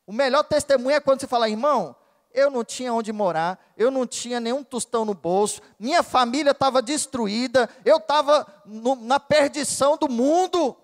O 0.08 0.12
melhor 0.12 0.42
testemunho 0.42 0.96
é 0.96 1.00
quando 1.00 1.20
você 1.20 1.26
fala, 1.26 1.50
irmão, 1.50 1.94
eu 2.32 2.50
não 2.50 2.64
tinha 2.64 2.94
onde 2.94 3.12
morar, 3.12 3.62
eu 3.76 3.90
não 3.90 4.06
tinha 4.06 4.40
nenhum 4.40 4.64
tostão 4.64 5.04
no 5.04 5.12
bolso, 5.12 5.60
minha 5.78 6.02
família 6.02 6.52
estava 6.52 6.80
destruída, 6.80 7.68
eu 7.84 7.98
estava 7.98 8.46
na 9.02 9.20
perdição 9.20 9.98
do 9.98 10.08
mundo, 10.08 10.74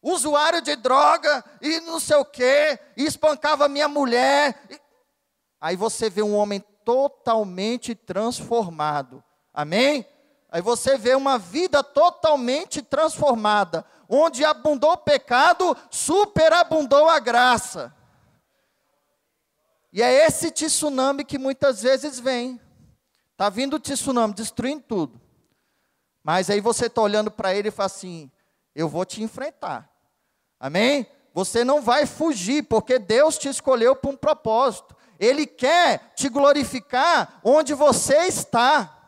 usuário 0.00 0.62
de 0.62 0.76
droga 0.76 1.44
e 1.60 1.78
não 1.80 2.00
sei 2.00 2.16
o 2.16 2.24
quê, 2.24 2.78
e 2.96 3.04
espancava 3.04 3.68
minha 3.68 3.86
mulher. 3.86 4.58
Aí 5.60 5.76
você 5.76 6.08
vê 6.08 6.22
um 6.22 6.34
homem 6.34 6.64
totalmente 6.82 7.94
transformado, 7.94 9.22
amém? 9.52 10.06
Aí 10.50 10.60
você 10.60 10.98
vê 10.98 11.14
uma 11.14 11.38
vida 11.38 11.82
totalmente 11.82 12.82
transformada, 12.82 13.84
onde 14.08 14.44
abundou 14.44 14.92
o 14.92 14.96
pecado, 14.96 15.76
superabundou 15.90 17.08
a 17.08 17.20
graça. 17.20 17.94
E 19.92 20.02
é 20.02 20.26
esse 20.26 20.50
tsunami 20.50 21.24
que 21.24 21.38
muitas 21.38 21.82
vezes 21.82 22.18
vem. 22.18 22.60
Está 23.32 23.48
vindo 23.48 23.74
o 23.74 23.80
tsunami, 23.80 24.34
destruindo 24.34 24.82
tudo. 24.82 25.20
Mas 26.22 26.50
aí 26.50 26.60
você 26.60 26.86
está 26.86 27.00
olhando 27.00 27.30
para 27.30 27.54
ele 27.54 27.68
e 27.68 27.72
fala 27.72 27.86
assim: 27.86 28.30
Eu 28.74 28.88
vou 28.88 29.04
te 29.04 29.22
enfrentar. 29.22 29.88
Amém? 30.58 31.06
Você 31.32 31.64
não 31.64 31.80
vai 31.80 32.06
fugir, 32.06 32.64
porque 32.64 32.98
Deus 32.98 33.38
te 33.38 33.48
escolheu 33.48 33.94
para 33.94 34.10
um 34.10 34.16
propósito. 34.16 34.96
Ele 35.18 35.46
quer 35.46 36.12
te 36.14 36.28
glorificar 36.28 37.40
onde 37.44 37.72
você 37.72 38.26
está. 38.26 38.99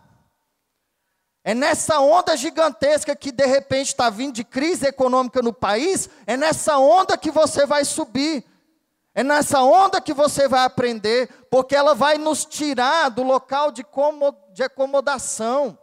É 1.45 1.55
nessa 1.55 1.99
onda 2.01 2.37
gigantesca 2.37 3.17
que 3.17 3.33
de 3.33 3.47
repente 3.47 3.89
está 3.89 4.09
vindo 4.09 4.35
de 4.35 4.45
crise 4.45 4.87
econômica 4.87 5.43
no 5.43 5.53
país, 5.53 6.09
é 6.27 6.37
nessa 6.37 6.79
onda 6.79 7.19
que 7.19 7.31
você 7.31 7.67
vai 7.67 7.85
subir. 7.85 8.45
É 9.15 9.23
nessa 9.23 9.63
onda 9.63 10.01
que 10.01 10.15
você 10.15 10.49
vai 10.49 10.65
aprender, 10.65 11.29
porque 11.51 11.77
ela 11.77 11.95
vai 11.95 12.17
nos 12.17 12.47
tirar 12.47 13.11
do 13.11 13.23
local 13.23 13.71
de, 13.71 13.85
de 14.55 14.63
acomodação. 14.63 15.79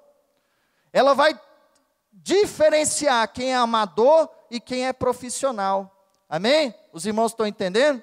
Ela 0.92 1.14
vai 1.14 1.40
diferenciar 2.12 3.32
quem 3.32 3.54
é 3.54 3.56
amador 3.56 4.30
e 4.50 4.60
quem 4.60 4.88
é 4.88 4.94
profissional. 4.94 5.96
Amém? 6.28 6.74
Os 6.92 7.06
irmãos 7.06 7.32
estão 7.32 7.46
entendendo? 7.46 8.02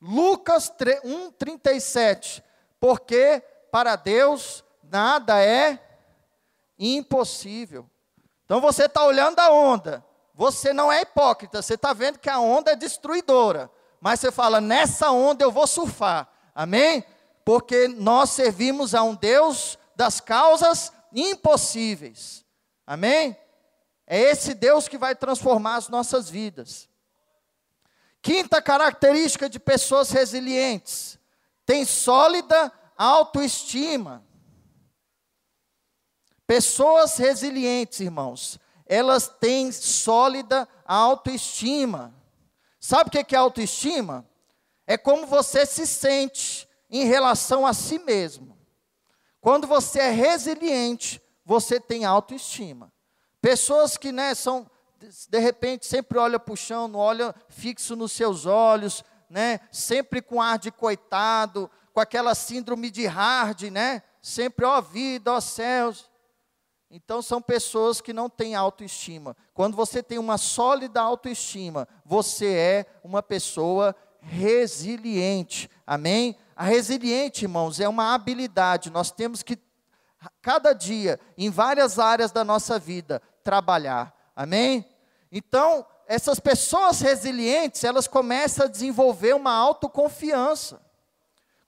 Lucas 0.00 0.70
1,37. 0.70 2.42
Porque 2.80 3.42
para 3.70 3.94
Deus 3.94 4.64
nada 4.82 5.40
é 5.40 5.78
impossível. 6.82 7.88
Então 8.44 8.60
você 8.60 8.84
está 8.84 9.04
olhando 9.04 9.38
a 9.38 9.50
onda. 9.50 10.04
Você 10.34 10.72
não 10.72 10.90
é 10.90 11.02
hipócrita, 11.02 11.60
você 11.60 11.74
está 11.74 11.92
vendo 11.92 12.18
que 12.18 12.30
a 12.30 12.40
onda 12.40 12.72
é 12.72 12.76
destruidora 12.76 13.70
mas 14.02 14.18
você 14.18 14.32
fala, 14.32 14.60
nessa 14.60 15.12
onda 15.12 15.44
eu 15.44 15.52
vou 15.52 15.64
surfar. 15.64 16.28
Amém? 16.52 17.04
Porque 17.44 17.86
nós 17.86 18.30
servimos 18.30 18.96
a 18.96 19.02
um 19.04 19.14
Deus 19.14 19.78
das 19.94 20.20
causas 20.20 20.92
impossíveis. 21.14 22.44
Amém? 22.84 23.36
É 24.04 24.18
esse 24.18 24.54
Deus 24.54 24.88
que 24.88 24.98
vai 24.98 25.14
transformar 25.14 25.76
as 25.76 25.88
nossas 25.88 26.28
vidas. 26.28 26.88
Quinta 28.20 28.60
característica 28.60 29.48
de 29.48 29.60
pessoas 29.60 30.10
resilientes: 30.10 31.16
tem 31.64 31.84
sólida 31.84 32.72
autoestima. 32.98 34.24
Pessoas 36.52 37.16
resilientes, 37.16 38.00
irmãos, 38.00 38.60
elas 38.84 39.26
têm 39.26 39.72
sólida 39.72 40.68
autoestima. 40.84 42.14
Sabe 42.78 43.08
o 43.08 43.24
que 43.24 43.34
é 43.34 43.38
autoestima? 43.38 44.28
É 44.86 44.98
como 44.98 45.26
você 45.26 45.64
se 45.64 45.86
sente 45.86 46.68
em 46.90 47.06
relação 47.06 47.66
a 47.66 47.72
si 47.72 47.98
mesmo. 48.00 48.54
Quando 49.40 49.66
você 49.66 50.00
é 50.00 50.10
resiliente, 50.10 51.22
você 51.42 51.80
tem 51.80 52.04
autoestima. 52.04 52.92
Pessoas 53.40 53.96
que 53.96 54.12
né, 54.12 54.34
são, 54.34 54.70
de 55.30 55.38
repente, 55.38 55.86
sempre 55.86 56.18
olham 56.18 56.38
para 56.38 56.52
o 56.52 56.56
chão, 56.56 56.86
não 56.86 57.00
olham 57.00 57.34
fixo 57.48 57.96
nos 57.96 58.12
seus 58.12 58.44
olhos, 58.44 59.02
né, 59.30 59.58
sempre 59.72 60.20
com 60.20 60.38
ar 60.38 60.58
de 60.58 60.70
coitado, 60.70 61.70
com 61.94 62.00
aquela 62.00 62.34
síndrome 62.34 62.90
de 62.90 63.06
hard, 63.06 63.70
né? 63.70 64.02
Sempre, 64.20 64.66
ó 64.66 64.82
vida, 64.82 65.32
ó 65.32 65.40
céus. 65.40 66.11
Então, 66.94 67.22
são 67.22 67.40
pessoas 67.40 68.02
que 68.02 68.12
não 68.12 68.28
têm 68.28 68.54
autoestima. 68.54 69.34
Quando 69.54 69.74
você 69.74 70.02
tem 70.02 70.18
uma 70.18 70.36
sólida 70.36 71.00
autoestima, 71.00 71.88
você 72.04 72.52
é 72.52 72.86
uma 73.02 73.22
pessoa 73.22 73.96
resiliente. 74.20 75.70
Amém? 75.86 76.36
A 76.54 76.64
resiliente, 76.64 77.46
irmãos, 77.46 77.80
é 77.80 77.88
uma 77.88 78.12
habilidade. 78.12 78.90
Nós 78.90 79.10
temos 79.10 79.42
que, 79.42 79.58
cada 80.42 80.74
dia, 80.74 81.18
em 81.38 81.48
várias 81.48 81.98
áreas 81.98 82.30
da 82.30 82.44
nossa 82.44 82.78
vida, 82.78 83.22
trabalhar. 83.42 84.14
Amém? 84.36 84.86
Então, 85.32 85.86
essas 86.06 86.38
pessoas 86.38 87.00
resilientes, 87.00 87.84
elas 87.84 88.06
começam 88.06 88.66
a 88.66 88.68
desenvolver 88.68 89.34
uma 89.34 89.54
autoconfiança. 89.54 90.78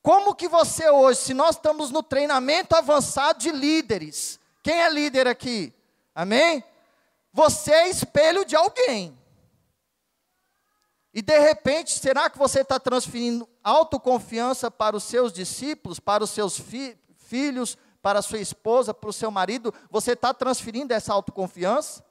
Como 0.03 0.35
que 0.35 0.49
você 0.49 0.91
hoje, 0.91 1.21
se 1.21 1.33
nós 1.33 1.57
estamos 1.57 1.91
no 1.91 2.03
treinamento 2.03 2.77
avançado 2.77 3.39
de 3.39 3.51
líderes, 3.51 4.39
quem 4.65 4.81
é 4.81 4.89
líder 4.89 5.29
aqui? 5.29 5.75
Amém? 6.15 6.65
Você 7.31 7.71
é 7.71 7.91
espelho 7.91 8.47
de 8.47 8.57
alguém. 8.57 9.15
E 11.13 11.21
de 11.21 11.39
repente, 11.39 11.93
será 11.93 12.31
que 12.31 12.39
você 12.39 12.63
está 12.63 12.81
transferindo 12.81 13.47
autoconfiança 13.63 14.71
para 14.71 14.97
os 14.97 15.05
seus 15.05 15.35
discípulos, 15.35 16.01
para 16.01 16.25
os 16.25 16.31
seus 16.31 16.59
fi 16.59 16.97
filhos, 17.29 17.77
para 18.01 18.21
a 18.21 18.23
sua 18.23 18.39
esposa, 18.39 18.95
para 18.95 19.11
o 19.11 19.13
seu 19.13 19.31
marido? 19.31 19.73
Você 19.91 20.13
está 20.13 20.33
transferindo 20.33 20.95
essa 20.95 21.13
autoconfiança? 21.13 22.03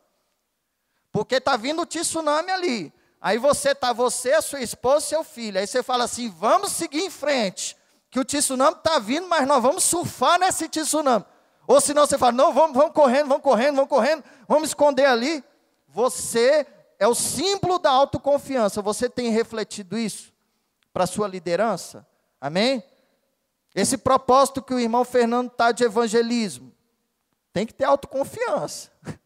Porque 1.12 1.36
está 1.36 1.58
vindo 1.58 1.82
o 1.82 1.88
tsunami 1.88 2.52
ali. 2.52 2.94
Aí 3.20 3.40
você 3.40 3.72
está, 3.72 3.92
você, 3.94 4.40
sua 4.44 4.62
esposa, 4.62 5.08
seu 5.08 5.24
filho. 5.24 5.58
Aí 5.58 5.66
você 5.66 5.82
fala 5.82 6.04
assim: 6.04 6.30
vamos 6.30 6.72
seguir 6.72 7.02
em 7.02 7.10
frente. 7.10 7.76
Que 8.12 8.20
o 8.20 8.26
tsunami 8.26 8.78
está 8.78 9.00
vindo, 9.00 9.28
mas 9.28 9.48
nós 9.48 9.62
vamos 9.64 9.84
surfar 9.84 10.40
nesse 10.40 10.70
tsunami. 10.70 11.26
Ou 11.68 11.80
senão 11.80 12.06
você 12.06 12.18
fala, 12.18 12.32
não, 12.32 12.54
vamos, 12.54 12.76
vamos 12.76 12.94
correndo, 12.94 13.28
vamos 13.28 13.44
correndo, 13.44 13.76
vamos 13.76 13.90
correndo, 13.90 14.24
vamos 14.48 14.70
esconder 14.70 15.06
ali. 15.06 15.44
Você 15.88 16.68
é 17.00 17.08
o 17.08 17.16
símbolo 17.16 17.80
da 17.80 17.90
autoconfiança. 17.90 18.82
Você 18.82 19.10
tem 19.10 19.30
refletido 19.30 19.98
isso 19.98 20.34
para 20.92 21.06
a 21.06 21.08
sua 21.08 21.28
liderança? 21.28 22.06
Amém? 22.40 22.84
Esse 23.74 23.98
propósito 23.98 24.62
que 24.62 24.74
o 24.74 24.80
irmão 24.80 25.04
Fernando 25.04 25.48
está 25.48 25.72
de 25.72 25.84
evangelismo. 25.84 26.72
Tem 27.52 27.66
que 27.66 27.74
ter 27.74 27.86
autoconfiança. 27.86 28.92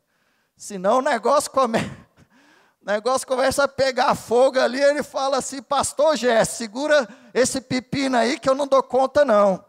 Senão 0.55 0.99
o 0.99 1.01
negócio, 1.01 1.51
come... 1.51 1.79
o 2.81 2.85
negócio 2.85 3.27
começa 3.27 3.63
a 3.63 3.67
pegar 3.67 4.15
fogo 4.15 4.59
ali, 4.59 4.81
ele 4.81 5.03
fala 5.03 5.37
assim, 5.37 5.61
pastor 5.61 6.15
Gé, 6.15 6.43
segura 6.45 7.07
esse 7.33 7.59
pepino 7.59 8.17
aí 8.17 8.39
que 8.39 8.49
eu 8.49 8.55
não 8.55 8.67
dou 8.67 8.81
conta 8.83 9.25
não. 9.25 9.63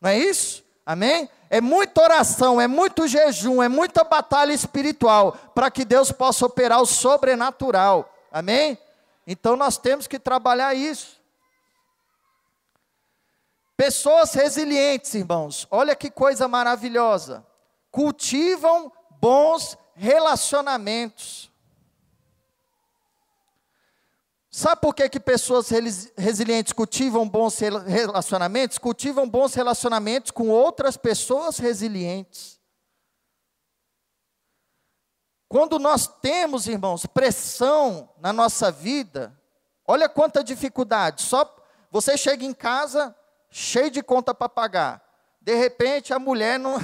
Não 0.00 0.10
é 0.10 0.18
isso? 0.18 0.64
Amém? 0.84 1.28
É 1.52 1.60
muita 1.60 2.00
oração, 2.00 2.60
é 2.60 2.68
muito 2.68 3.08
jejum, 3.08 3.60
é 3.60 3.68
muita 3.68 4.04
batalha 4.04 4.52
espiritual 4.52 5.32
para 5.52 5.68
que 5.68 5.84
Deus 5.84 6.12
possa 6.12 6.46
operar 6.46 6.80
o 6.80 6.86
sobrenatural. 6.86 8.08
Amém? 8.30 8.78
Então 9.26 9.56
nós 9.56 9.76
temos 9.76 10.06
que 10.06 10.20
trabalhar 10.20 10.74
isso. 10.74 11.20
Pessoas 13.76 14.32
resilientes, 14.32 15.12
irmãos, 15.14 15.66
olha 15.70 15.96
que 15.96 16.08
coisa 16.08 16.46
maravilhosa. 16.46 17.44
Cultivam 17.90 18.92
bons 19.20 19.76
relacionamentos. 19.96 21.49
Sabe 24.50 24.80
por 24.80 24.94
que, 24.94 25.08
que 25.08 25.20
pessoas 25.20 25.70
resilientes 26.16 26.72
cultivam 26.72 27.28
bons 27.28 27.56
relacionamentos? 27.86 28.78
Cultivam 28.78 29.28
bons 29.28 29.54
relacionamentos 29.54 30.32
com 30.32 30.48
outras 30.48 30.96
pessoas 30.96 31.58
resilientes. 31.58 32.58
Quando 35.48 35.78
nós 35.78 36.08
temos, 36.08 36.66
irmãos, 36.66 37.06
pressão 37.06 38.08
na 38.18 38.32
nossa 38.32 38.72
vida, 38.72 39.38
olha 39.86 40.08
quanta 40.08 40.42
dificuldade. 40.42 41.22
Só 41.22 41.56
você 41.88 42.16
chega 42.16 42.44
em 42.44 42.52
casa 42.52 43.14
cheio 43.50 43.90
de 43.90 44.02
conta 44.02 44.34
para 44.34 44.48
pagar. 44.48 45.04
De 45.40 45.54
repente 45.54 46.12
a 46.12 46.18
mulher 46.18 46.58
não 46.58 46.76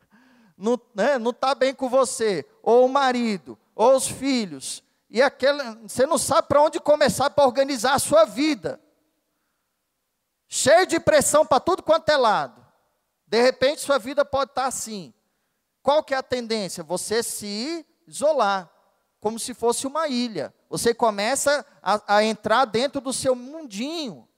não 0.56 0.80
né, 0.94 1.18
não 1.18 1.32
está 1.32 1.54
bem 1.54 1.74
com 1.74 1.88
você, 1.88 2.46
ou 2.62 2.86
o 2.86 2.88
marido, 2.88 3.58
ou 3.74 3.94
os 3.94 4.06
filhos, 4.06 4.82
e 5.10 5.20
aquele, 5.20 5.60
você 5.82 6.06
não 6.06 6.16
sabe 6.16 6.46
para 6.46 6.62
onde 6.62 6.78
começar 6.78 7.30
para 7.30 7.44
organizar 7.44 7.94
a 7.94 7.98
sua 7.98 8.24
vida. 8.24 8.80
Cheio 10.48 10.86
de 10.86 11.00
pressão 11.00 11.44
para 11.44 11.58
tudo 11.58 11.82
quanto 11.82 12.08
é 12.08 12.16
lado. 12.16 12.64
De 13.26 13.42
repente 13.42 13.80
sua 13.80 13.98
vida 13.98 14.24
pode 14.24 14.52
estar 14.52 14.62
tá 14.62 14.68
assim. 14.68 15.12
Qual 15.82 16.04
que 16.04 16.14
é 16.14 16.16
a 16.16 16.22
tendência? 16.22 16.84
Você 16.84 17.22
se 17.22 17.84
isolar, 18.06 18.70
como 19.20 19.38
se 19.38 19.52
fosse 19.52 19.86
uma 19.86 20.06
ilha. 20.08 20.54
Você 20.68 20.94
começa 20.94 21.66
a, 21.82 22.16
a 22.16 22.24
entrar 22.24 22.64
dentro 22.64 23.00
do 23.00 23.12
seu 23.12 23.34
mundinho. 23.34 24.28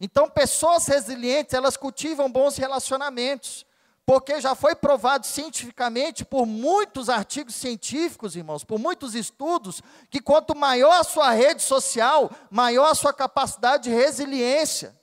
Então, 0.00 0.28
pessoas 0.28 0.86
resilientes, 0.86 1.54
elas 1.54 1.76
cultivam 1.76 2.30
bons 2.30 2.56
relacionamentos. 2.56 3.64
Porque 4.06 4.40
já 4.40 4.54
foi 4.54 4.76
provado 4.76 5.26
cientificamente 5.26 6.24
por 6.24 6.46
muitos 6.46 7.08
artigos 7.08 7.56
científicos, 7.56 8.36
irmãos, 8.36 8.62
por 8.62 8.78
muitos 8.78 9.16
estudos, 9.16 9.82
que 10.08 10.20
quanto 10.20 10.54
maior 10.54 11.00
a 11.00 11.02
sua 11.02 11.32
rede 11.32 11.60
social, 11.60 12.30
maior 12.48 12.92
a 12.92 12.94
sua 12.94 13.12
capacidade 13.12 13.84
de 13.84 13.90
resiliência. 13.90 14.96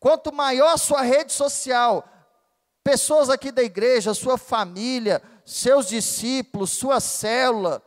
Quanto 0.00 0.32
maior 0.32 0.72
a 0.72 0.78
sua 0.78 1.02
rede 1.02 1.34
social, 1.34 2.08
pessoas 2.82 3.28
aqui 3.28 3.52
da 3.52 3.62
igreja, 3.62 4.14
sua 4.14 4.38
família, 4.38 5.22
seus 5.44 5.86
discípulos, 5.86 6.70
sua 6.70 6.98
célula, 6.98 7.82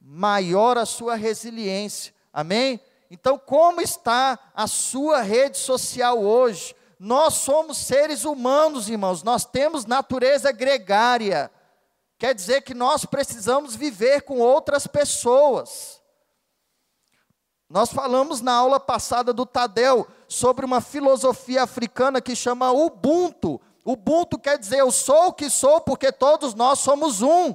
maior 0.00 0.78
a 0.78 0.86
sua 0.86 1.16
resiliência. 1.16 2.14
Amém? 2.32 2.80
Então, 3.10 3.38
como 3.38 3.80
está 3.80 4.38
a 4.54 4.68
sua 4.68 5.20
rede 5.20 5.58
social 5.58 6.22
hoje? 6.22 6.76
Nós 6.98 7.34
somos 7.34 7.76
seres 7.76 8.24
humanos, 8.24 8.88
irmãos, 8.88 9.22
nós 9.22 9.44
temos 9.44 9.84
natureza 9.84 10.50
gregária. 10.50 11.50
Quer 12.18 12.34
dizer 12.34 12.62
que 12.62 12.72
nós 12.72 13.04
precisamos 13.04 13.76
viver 13.76 14.22
com 14.22 14.38
outras 14.38 14.86
pessoas. 14.86 16.00
Nós 17.68 17.92
falamos 17.92 18.40
na 18.40 18.54
aula 18.54 18.80
passada 18.80 19.32
do 19.32 19.44
Tadel 19.44 20.06
sobre 20.28 20.64
uma 20.64 20.80
filosofia 20.80 21.64
africana 21.64 22.20
que 22.20 22.34
chama 22.34 22.72
Ubuntu. 22.72 23.60
Ubuntu 23.84 24.38
quer 24.38 24.58
dizer 24.58 24.78
eu 24.78 24.90
sou 24.90 25.28
o 25.28 25.32
que 25.32 25.50
sou 25.50 25.80
porque 25.80 26.10
todos 26.10 26.54
nós 26.54 26.78
somos 26.78 27.20
um. 27.20 27.54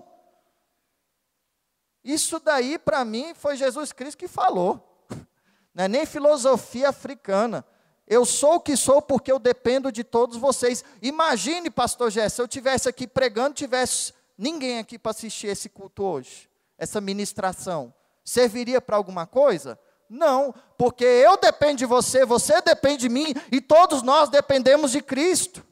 Isso 2.03 2.39
daí 2.39 2.77
para 2.77 3.03
mim 3.05 3.33
foi 3.33 3.55
Jesus 3.55 3.91
Cristo 3.91 4.17
que 4.17 4.27
falou. 4.27 5.05
Não 5.73 5.85
é 5.85 5.87
nem 5.87 6.05
filosofia 6.05 6.89
africana. 6.89 7.65
Eu 8.11 8.25
sou 8.25 8.55
o 8.55 8.59
que 8.59 8.75
sou 8.75 9.01
porque 9.01 9.31
eu 9.31 9.39
dependo 9.39 9.89
de 9.89 10.03
todos 10.03 10.35
vocês. 10.35 10.83
Imagine, 11.01 11.69
pastor 11.69 12.11
Jess, 12.11 12.33
se 12.33 12.41
eu 12.41 12.47
tivesse 12.47 12.89
aqui 12.89 13.07
pregando, 13.07 13.53
tivesse 13.53 14.13
ninguém 14.37 14.79
aqui 14.79 14.99
para 14.99 15.11
assistir 15.11 15.47
esse 15.47 15.69
culto 15.69 16.03
hoje, 16.03 16.49
essa 16.77 16.99
ministração. 16.99 17.93
Serviria 18.21 18.81
para 18.81 18.97
alguma 18.97 19.25
coisa? 19.25 19.79
Não, 20.09 20.53
porque 20.77 21.05
eu 21.05 21.37
dependo 21.37 21.77
de 21.77 21.85
você, 21.85 22.25
você 22.25 22.59
depende 22.59 23.03
de 23.03 23.09
mim 23.09 23.33
e 23.49 23.61
todos 23.61 24.01
nós 24.01 24.27
dependemos 24.27 24.91
de 24.91 25.01
Cristo. 25.01 25.65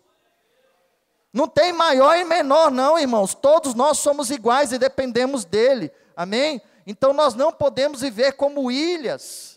Não 1.34 1.45
tem 1.45 1.73
maior 1.73 2.15
e 2.15 2.23
menor, 2.23 2.71
não, 2.71 2.97
irmãos. 2.97 3.34
Todos 3.34 3.73
nós 3.73 3.99
somos 3.99 4.30
iguais 4.30 4.71
e 4.71 4.78
dependemos 4.78 5.43
dele. 5.43 5.91
Amém? 6.15 6.62
Então 6.88 7.12
nós 7.12 7.34
não 7.34 7.52
podemos 7.52 7.99
viver 7.99 8.32
como 8.32 8.71
ilhas. 8.71 9.48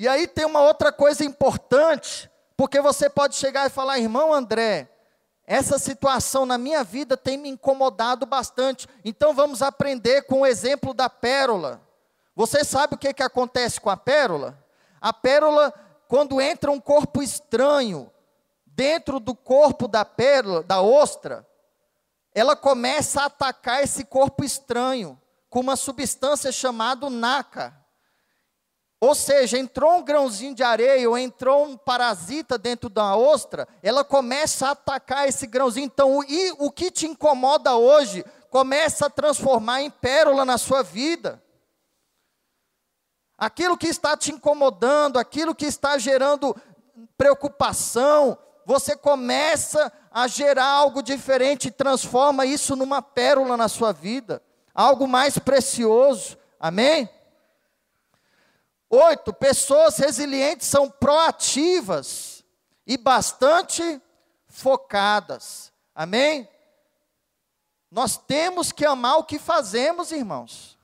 E 0.00 0.06
aí 0.06 0.28
tem 0.28 0.46
uma 0.46 0.60
outra 0.60 0.92
coisa 0.92 1.24
importante, 1.24 2.30
porque 2.56 2.80
você 2.80 3.10
pode 3.10 3.34
chegar 3.34 3.66
e 3.66 3.70
falar, 3.70 3.98
irmão 3.98 4.32
André, 4.32 4.88
essa 5.44 5.76
situação 5.76 6.46
na 6.46 6.56
minha 6.56 6.84
vida 6.84 7.16
tem 7.16 7.36
me 7.36 7.48
incomodado 7.48 8.24
bastante. 8.24 8.86
Então 9.04 9.34
vamos 9.34 9.60
aprender 9.60 10.22
com 10.22 10.42
o 10.42 10.46
exemplo 10.46 10.94
da 10.94 11.10
pérola. 11.10 11.82
Você 12.36 12.64
sabe 12.64 12.94
o 12.94 12.96
que, 12.96 13.12
que 13.12 13.24
acontece 13.24 13.80
com 13.80 13.90
a 13.90 13.96
pérola? 13.96 14.56
A 15.00 15.12
pérola, 15.12 15.74
quando 16.06 16.40
entra 16.40 16.70
um 16.70 16.78
corpo 16.78 17.20
estranho 17.20 18.08
dentro 18.64 19.18
do 19.18 19.34
corpo 19.34 19.88
da 19.88 20.04
pérola, 20.04 20.62
da 20.62 20.80
ostra, 20.80 21.44
ela 22.32 22.54
começa 22.54 23.22
a 23.22 23.26
atacar 23.26 23.82
esse 23.82 24.04
corpo 24.04 24.44
estranho 24.44 25.20
com 25.50 25.58
uma 25.58 25.74
substância 25.74 26.52
chamada 26.52 27.10
naca. 27.10 27.77
Ou 29.00 29.14
seja, 29.14 29.56
entrou 29.56 29.98
um 29.98 30.02
grãozinho 30.02 30.54
de 30.54 30.62
areia 30.62 31.08
ou 31.08 31.16
entrou 31.16 31.64
um 31.64 31.76
parasita 31.76 32.58
dentro 32.58 32.88
da 32.88 33.16
ostra, 33.16 33.68
ela 33.80 34.02
começa 34.02 34.68
a 34.68 34.70
atacar 34.72 35.28
esse 35.28 35.46
grãozinho. 35.46 35.86
Então, 35.86 36.24
e 36.24 36.52
o 36.58 36.70
que 36.70 36.90
te 36.90 37.06
incomoda 37.06 37.76
hoje 37.76 38.24
começa 38.50 39.06
a 39.06 39.10
transformar 39.10 39.82
em 39.82 39.90
pérola 39.90 40.44
na 40.44 40.58
sua 40.58 40.82
vida. 40.82 41.40
Aquilo 43.36 43.78
que 43.78 43.86
está 43.86 44.16
te 44.16 44.32
incomodando, 44.32 45.16
aquilo 45.16 45.54
que 45.54 45.66
está 45.66 45.96
gerando 45.96 46.56
preocupação, 47.16 48.36
você 48.66 48.96
começa 48.96 49.92
a 50.10 50.26
gerar 50.26 50.66
algo 50.66 51.02
diferente 51.02 51.68
e 51.68 51.70
transforma 51.70 52.44
isso 52.44 52.74
numa 52.74 53.00
pérola 53.00 53.56
na 53.56 53.68
sua 53.68 53.92
vida, 53.92 54.42
algo 54.74 55.06
mais 55.06 55.38
precioso. 55.38 56.36
Amém? 56.58 57.08
Oito, 58.90 59.34
pessoas 59.34 59.98
resilientes 59.98 60.66
são 60.66 60.90
proativas 60.90 62.42
e 62.86 62.96
bastante 62.96 64.00
focadas. 64.46 65.70
Amém? 65.94 66.48
Nós 67.90 68.16
temos 68.16 68.72
que 68.72 68.86
amar 68.86 69.18
o 69.18 69.24
que 69.24 69.38
fazemos, 69.38 70.10
irmãos. 70.10 70.78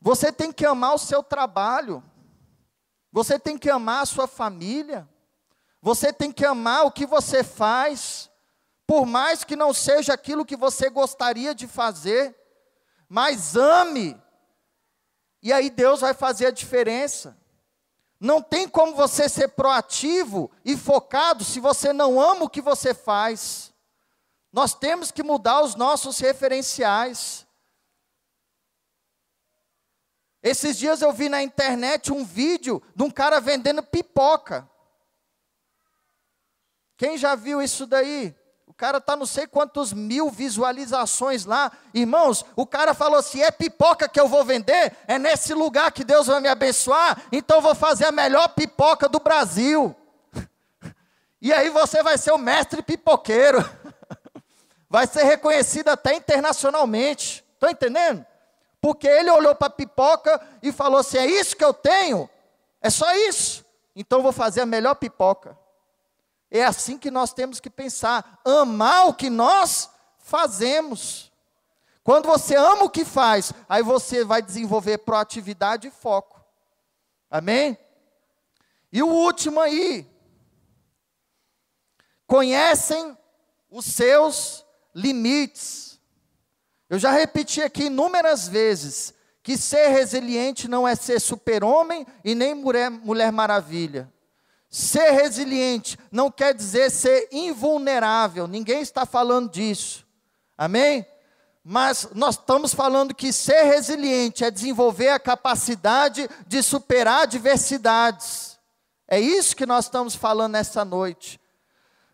Você 0.00 0.32
tem 0.32 0.52
que 0.52 0.66
amar 0.66 0.94
o 0.94 0.98
seu 0.98 1.22
trabalho. 1.22 2.02
Você 3.12 3.38
tem 3.38 3.58
que 3.58 3.70
amar 3.70 4.02
a 4.02 4.06
sua 4.06 4.26
família. 4.26 5.08
Você 5.82 6.12
tem 6.12 6.32
que 6.32 6.44
amar 6.44 6.86
o 6.86 6.90
que 6.92 7.06
você 7.06 7.44
faz. 7.44 8.30
Por 8.86 9.06
mais 9.06 9.44
que 9.44 9.54
não 9.54 9.72
seja 9.72 10.14
aquilo 10.14 10.44
que 10.44 10.56
você 10.56 10.90
gostaria 10.90 11.54
de 11.54 11.68
fazer, 11.68 12.36
mas 13.08 13.54
ame 13.54 14.20
e 15.42 15.52
aí 15.52 15.70
Deus 15.70 16.00
vai 16.00 16.14
fazer 16.14 16.46
a 16.46 16.50
diferença. 16.50 17.36
Não 18.18 18.42
tem 18.42 18.68
como 18.68 18.94
você 18.94 19.28
ser 19.28 19.48
proativo 19.48 20.50
e 20.64 20.76
focado 20.76 21.42
se 21.42 21.58
você 21.58 21.92
não 21.92 22.20
ama 22.20 22.44
o 22.44 22.50
que 22.50 22.60
você 22.60 22.92
faz. 22.92 23.72
Nós 24.52 24.74
temos 24.74 25.10
que 25.10 25.22
mudar 25.22 25.62
os 25.62 25.74
nossos 25.74 26.18
referenciais. 26.18 27.46
Esses 30.42 30.76
dias 30.76 31.00
eu 31.00 31.12
vi 31.12 31.28
na 31.28 31.42
internet 31.42 32.12
um 32.12 32.24
vídeo 32.24 32.82
de 32.94 33.02
um 33.02 33.10
cara 33.10 33.40
vendendo 33.40 33.82
pipoca. 33.82 34.68
Quem 36.96 37.16
já 37.16 37.34
viu 37.34 37.62
isso 37.62 37.86
daí? 37.86 38.34
Cara 38.80 38.96
está 38.96 39.14
não 39.14 39.26
sei 39.26 39.46
quantos 39.46 39.92
mil 39.92 40.30
visualizações 40.30 41.44
lá. 41.44 41.70
Irmãos, 41.92 42.46
o 42.56 42.66
cara 42.66 42.94
falou 42.94 43.18
assim: 43.18 43.42
é 43.42 43.50
pipoca 43.50 44.08
que 44.08 44.18
eu 44.18 44.26
vou 44.26 44.42
vender, 44.42 44.96
é 45.06 45.18
nesse 45.18 45.52
lugar 45.52 45.92
que 45.92 46.02
Deus 46.02 46.28
vai 46.28 46.40
me 46.40 46.48
abençoar, 46.48 47.20
então 47.30 47.58
eu 47.58 47.62
vou 47.62 47.74
fazer 47.74 48.06
a 48.06 48.12
melhor 48.12 48.48
pipoca 48.48 49.06
do 49.08 49.20
Brasil. 49.20 49.94
E 51.42 51.54
aí 51.54 51.70
você 51.70 52.02
vai 52.02 52.18
ser 52.18 52.32
o 52.32 52.38
mestre 52.38 52.82
pipoqueiro. 52.82 53.58
Vai 54.90 55.06
ser 55.06 55.22
reconhecido 55.22 55.88
até 55.88 56.12
internacionalmente. 56.12 57.42
Estão 57.54 57.70
entendendo? 57.70 58.26
Porque 58.78 59.08
ele 59.08 59.30
olhou 59.30 59.54
para 59.54 59.68
a 59.68 59.70
pipoca 59.70 60.38
e 60.62 60.70
falou 60.70 61.00
assim: 61.00 61.16
é 61.16 61.24
isso 61.24 61.56
que 61.56 61.64
eu 61.64 61.72
tenho? 61.72 62.28
É 62.82 62.90
só 62.90 63.10
isso? 63.14 63.64
Então 63.96 64.18
eu 64.18 64.22
vou 64.22 64.32
fazer 64.32 64.60
a 64.60 64.66
melhor 64.66 64.96
pipoca. 64.96 65.56
É 66.50 66.64
assim 66.64 66.98
que 66.98 67.10
nós 67.10 67.32
temos 67.32 67.60
que 67.60 67.70
pensar: 67.70 68.40
amar 68.44 69.08
o 69.08 69.14
que 69.14 69.30
nós 69.30 69.88
fazemos. 70.18 71.30
Quando 72.02 72.26
você 72.26 72.56
ama 72.56 72.84
o 72.84 72.90
que 72.90 73.04
faz, 73.04 73.52
aí 73.68 73.82
você 73.82 74.24
vai 74.24 74.42
desenvolver 74.42 74.98
proatividade 74.98 75.88
e 75.88 75.90
foco. 75.90 76.42
Amém? 77.30 77.78
E 78.92 79.02
o 79.02 79.08
último 79.08 79.60
aí. 79.60 80.08
Conhecem 82.26 83.16
os 83.70 83.84
seus 83.86 84.64
limites. 84.94 86.00
Eu 86.88 86.98
já 86.98 87.10
repeti 87.10 87.62
aqui 87.62 87.84
inúmeras 87.84 88.48
vezes 88.48 89.14
que 89.42 89.56
ser 89.56 89.88
resiliente 89.88 90.68
não 90.68 90.86
é 90.86 90.94
ser 90.94 91.20
super-homem 91.20 92.06
e 92.24 92.34
nem 92.34 92.54
mulher, 92.54 92.90
mulher 92.90 93.32
maravilha. 93.32 94.12
Ser 94.70 95.10
resiliente 95.10 95.98
não 96.12 96.30
quer 96.30 96.54
dizer 96.54 96.90
ser 96.90 97.28
invulnerável, 97.32 98.46
ninguém 98.46 98.80
está 98.80 99.04
falando 99.04 99.50
disso. 99.50 100.06
Amém? 100.56 101.04
Mas 101.64 102.08
nós 102.14 102.36
estamos 102.36 102.72
falando 102.72 103.14
que 103.14 103.32
ser 103.32 103.64
resiliente 103.64 104.44
é 104.44 104.50
desenvolver 104.50 105.08
a 105.08 105.18
capacidade 105.18 106.28
de 106.46 106.62
superar 106.62 107.22
adversidades. 107.22 108.58
É 109.08 109.18
isso 109.18 109.56
que 109.56 109.66
nós 109.66 109.86
estamos 109.86 110.14
falando 110.14 110.52
nessa 110.52 110.84
noite. 110.84 111.40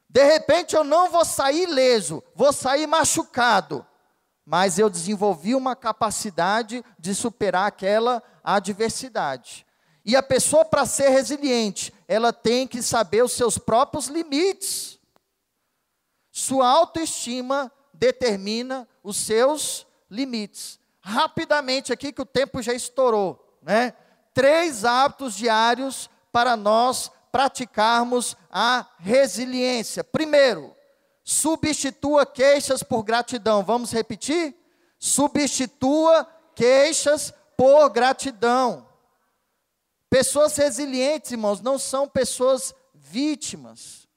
De 0.08 0.24
repente 0.24 0.74
eu 0.74 0.82
não 0.82 1.10
vou 1.10 1.26
sair 1.26 1.66
leso, 1.66 2.24
vou 2.34 2.54
sair 2.54 2.86
machucado, 2.86 3.86
mas 4.46 4.78
eu 4.78 4.88
desenvolvi 4.88 5.54
uma 5.54 5.76
capacidade 5.76 6.82
de 6.98 7.14
superar 7.14 7.66
aquela 7.66 8.22
adversidade. 8.42 9.66
E 10.06 10.14
a 10.14 10.22
pessoa, 10.22 10.64
para 10.64 10.86
ser 10.86 11.08
resiliente, 11.08 11.92
ela 12.08 12.32
tem 12.32 12.66
que 12.66 12.82
saber 12.82 13.22
os 13.22 13.32
seus 13.32 13.58
próprios 13.58 14.06
limites. 14.06 14.98
Sua 16.30 16.68
autoestima 16.68 17.72
determina 17.92 18.88
os 19.02 19.16
seus 19.16 19.86
limites. 20.10 20.78
Rapidamente 21.00 21.92
aqui, 21.92 22.12
que 22.12 22.22
o 22.22 22.26
tempo 22.26 22.60
já 22.62 22.72
estourou, 22.72 23.58
né? 23.62 23.94
Três 24.34 24.84
hábitos 24.84 25.34
diários 25.34 26.10
para 26.30 26.56
nós 26.56 27.10
praticarmos 27.32 28.36
a 28.50 28.86
resiliência. 28.98 30.04
Primeiro, 30.04 30.74
substitua 31.24 32.26
queixas 32.26 32.82
por 32.82 33.02
gratidão. 33.02 33.64
Vamos 33.64 33.92
repetir? 33.92 34.54
Substitua 34.98 36.26
queixas 36.54 37.32
por 37.56 37.88
gratidão. 37.90 38.85
Pessoas 40.16 40.56
resilientes, 40.56 41.32
irmãos, 41.32 41.60
não 41.60 41.78
são 41.78 42.08
pessoas 42.08 42.74
vítimas, 42.94 44.08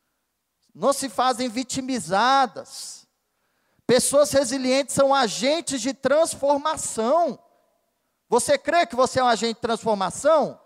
não 0.73 0.93
se 0.93 1.09
fazem 1.09 1.49
vitimizadas. 1.49 3.05
Pessoas 3.85 4.31
resilientes 4.31 4.95
são 4.95 5.13
agentes 5.13 5.81
de 5.81 5.93
transformação. 5.93 7.37
Você 8.29 8.57
crê 8.57 8.85
que 8.85 8.95
você 8.95 9.19
é 9.19 9.23
um 9.25 9.27
agente 9.27 9.55
de 9.55 9.59
transformação? 9.59 10.57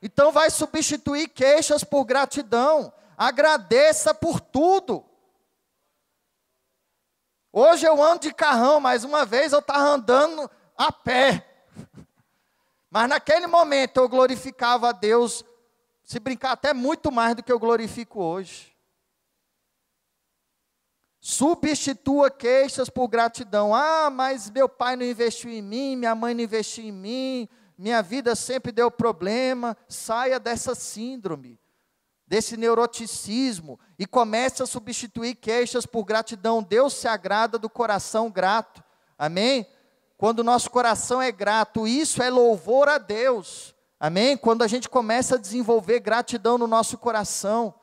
Então 0.00 0.32
vai 0.32 0.48
substituir 0.48 1.28
queixas 1.28 1.84
por 1.84 2.06
gratidão. 2.06 2.90
Agradeça 3.14 4.14
por 4.14 4.40
tudo. 4.40 5.04
Hoje 7.52 7.84
eu 7.84 8.02
ando 8.02 8.20
de 8.20 8.32
carrão, 8.32 8.80
mais 8.80 9.04
uma 9.04 9.26
vez 9.26 9.52
eu 9.52 9.58
estava 9.58 9.82
andando 9.82 10.50
a 10.78 10.90
pé. 10.90 11.51
Mas 12.92 13.08
naquele 13.08 13.46
momento 13.46 13.96
eu 13.96 14.06
glorificava 14.06 14.90
a 14.90 14.92
Deus, 14.92 15.42
se 16.04 16.20
brincar 16.20 16.52
até 16.52 16.74
muito 16.74 17.10
mais 17.10 17.34
do 17.34 17.42
que 17.42 17.50
eu 17.50 17.58
glorifico 17.58 18.22
hoje. 18.22 18.76
Substitua 21.18 22.30
queixas 22.30 22.90
por 22.90 23.08
gratidão. 23.08 23.74
Ah, 23.74 24.10
mas 24.10 24.50
meu 24.50 24.68
pai 24.68 24.94
não 24.94 25.06
investiu 25.06 25.50
em 25.50 25.62
mim, 25.62 25.96
minha 25.96 26.14
mãe 26.14 26.34
não 26.34 26.42
investiu 26.42 26.84
em 26.84 26.92
mim, 26.92 27.48
minha 27.78 28.02
vida 28.02 28.34
sempre 28.34 28.70
deu 28.70 28.90
problema. 28.90 29.74
Saia 29.88 30.38
dessa 30.38 30.74
síndrome, 30.74 31.58
desse 32.26 32.58
neuroticismo 32.58 33.80
e 33.98 34.04
comece 34.04 34.62
a 34.62 34.66
substituir 34.66 35.36
queixas 35.36 35.86
por 35.86 36.04
gratidão. 36.04 36.62
Deus 36.62 36.92
se 36.92 37.08
agrada 37.08 37.58
do 37.58 37.70
coração 37.70 38.30
grato. 38.30 38.84
Amém? 39.16 39.66
Quando 40.22 40.38
o 40.38 40.44
nosso 40.44 40.70
coração 40.70 41.20
é 41.20 41.32
grato, 41.32 41.84
isso 41.84 42.22
é 42.22 42.30
louvor 42.30 42.88
a 42.88 42.96
Deus. 42.96 43.74
Amém? 43.98 44.36
Quando 44.36 44.62
a 44.62 44.68
gente 44.68 44.88
começa 44.88 45.34
a 45.34 45.38
desenvolver 45.38 45.98
gratidão 45.98 46.56
no 46.56 46.68
nosso 46.68 46.96
coração. 46.96 47.74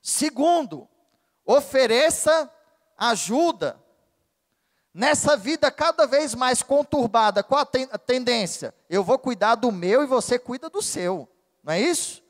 Segundo, 0.00 0.86
ofereça 1.44 2.48
ajuda. 2.96 3.76
Nessa 4.94 5.36
vida 5.36 5.68
cada 5.68 6.06
vez 6.06 6.32
mais 6.32 6.62
conturbada, 6.62 7.42
qual 7.42 7.62
a, 7.62 7.66
ten 7.66 7.88
a 7.90 7.98
tendência? 7.98 8.72
Eu 8.88 9.02
vou 9.02 9.18
cuidar 9.18 9.56
do 9.56 9.72
meu 9.72 10.04
e 10.04 10.06
você 10.06 10.38
cuida 10.38 10.70
do 10.70 10.80
seu. 10.80 11.28
Não 11.64 11.72
é 11.72 11.80
isso? 11.80 12.22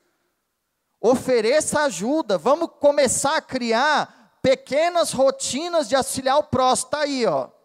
Ofereça 0.99 1.81
ajuda. 1.81 2.39
Vamos 2.39 2.71
começar 2.81 3.37
a 3.37 3.43
criar 3.43 4.39
pequenas 4.41 5.13
rotinas 5.13 5.87
de 5.87 5.95
auxiliar 5.95 6.39
o 6.39 6.45
próximo. 6.45 6.87
Está 6.87 7.01
aí, 7.01 7.27
ó. 7.27 7.60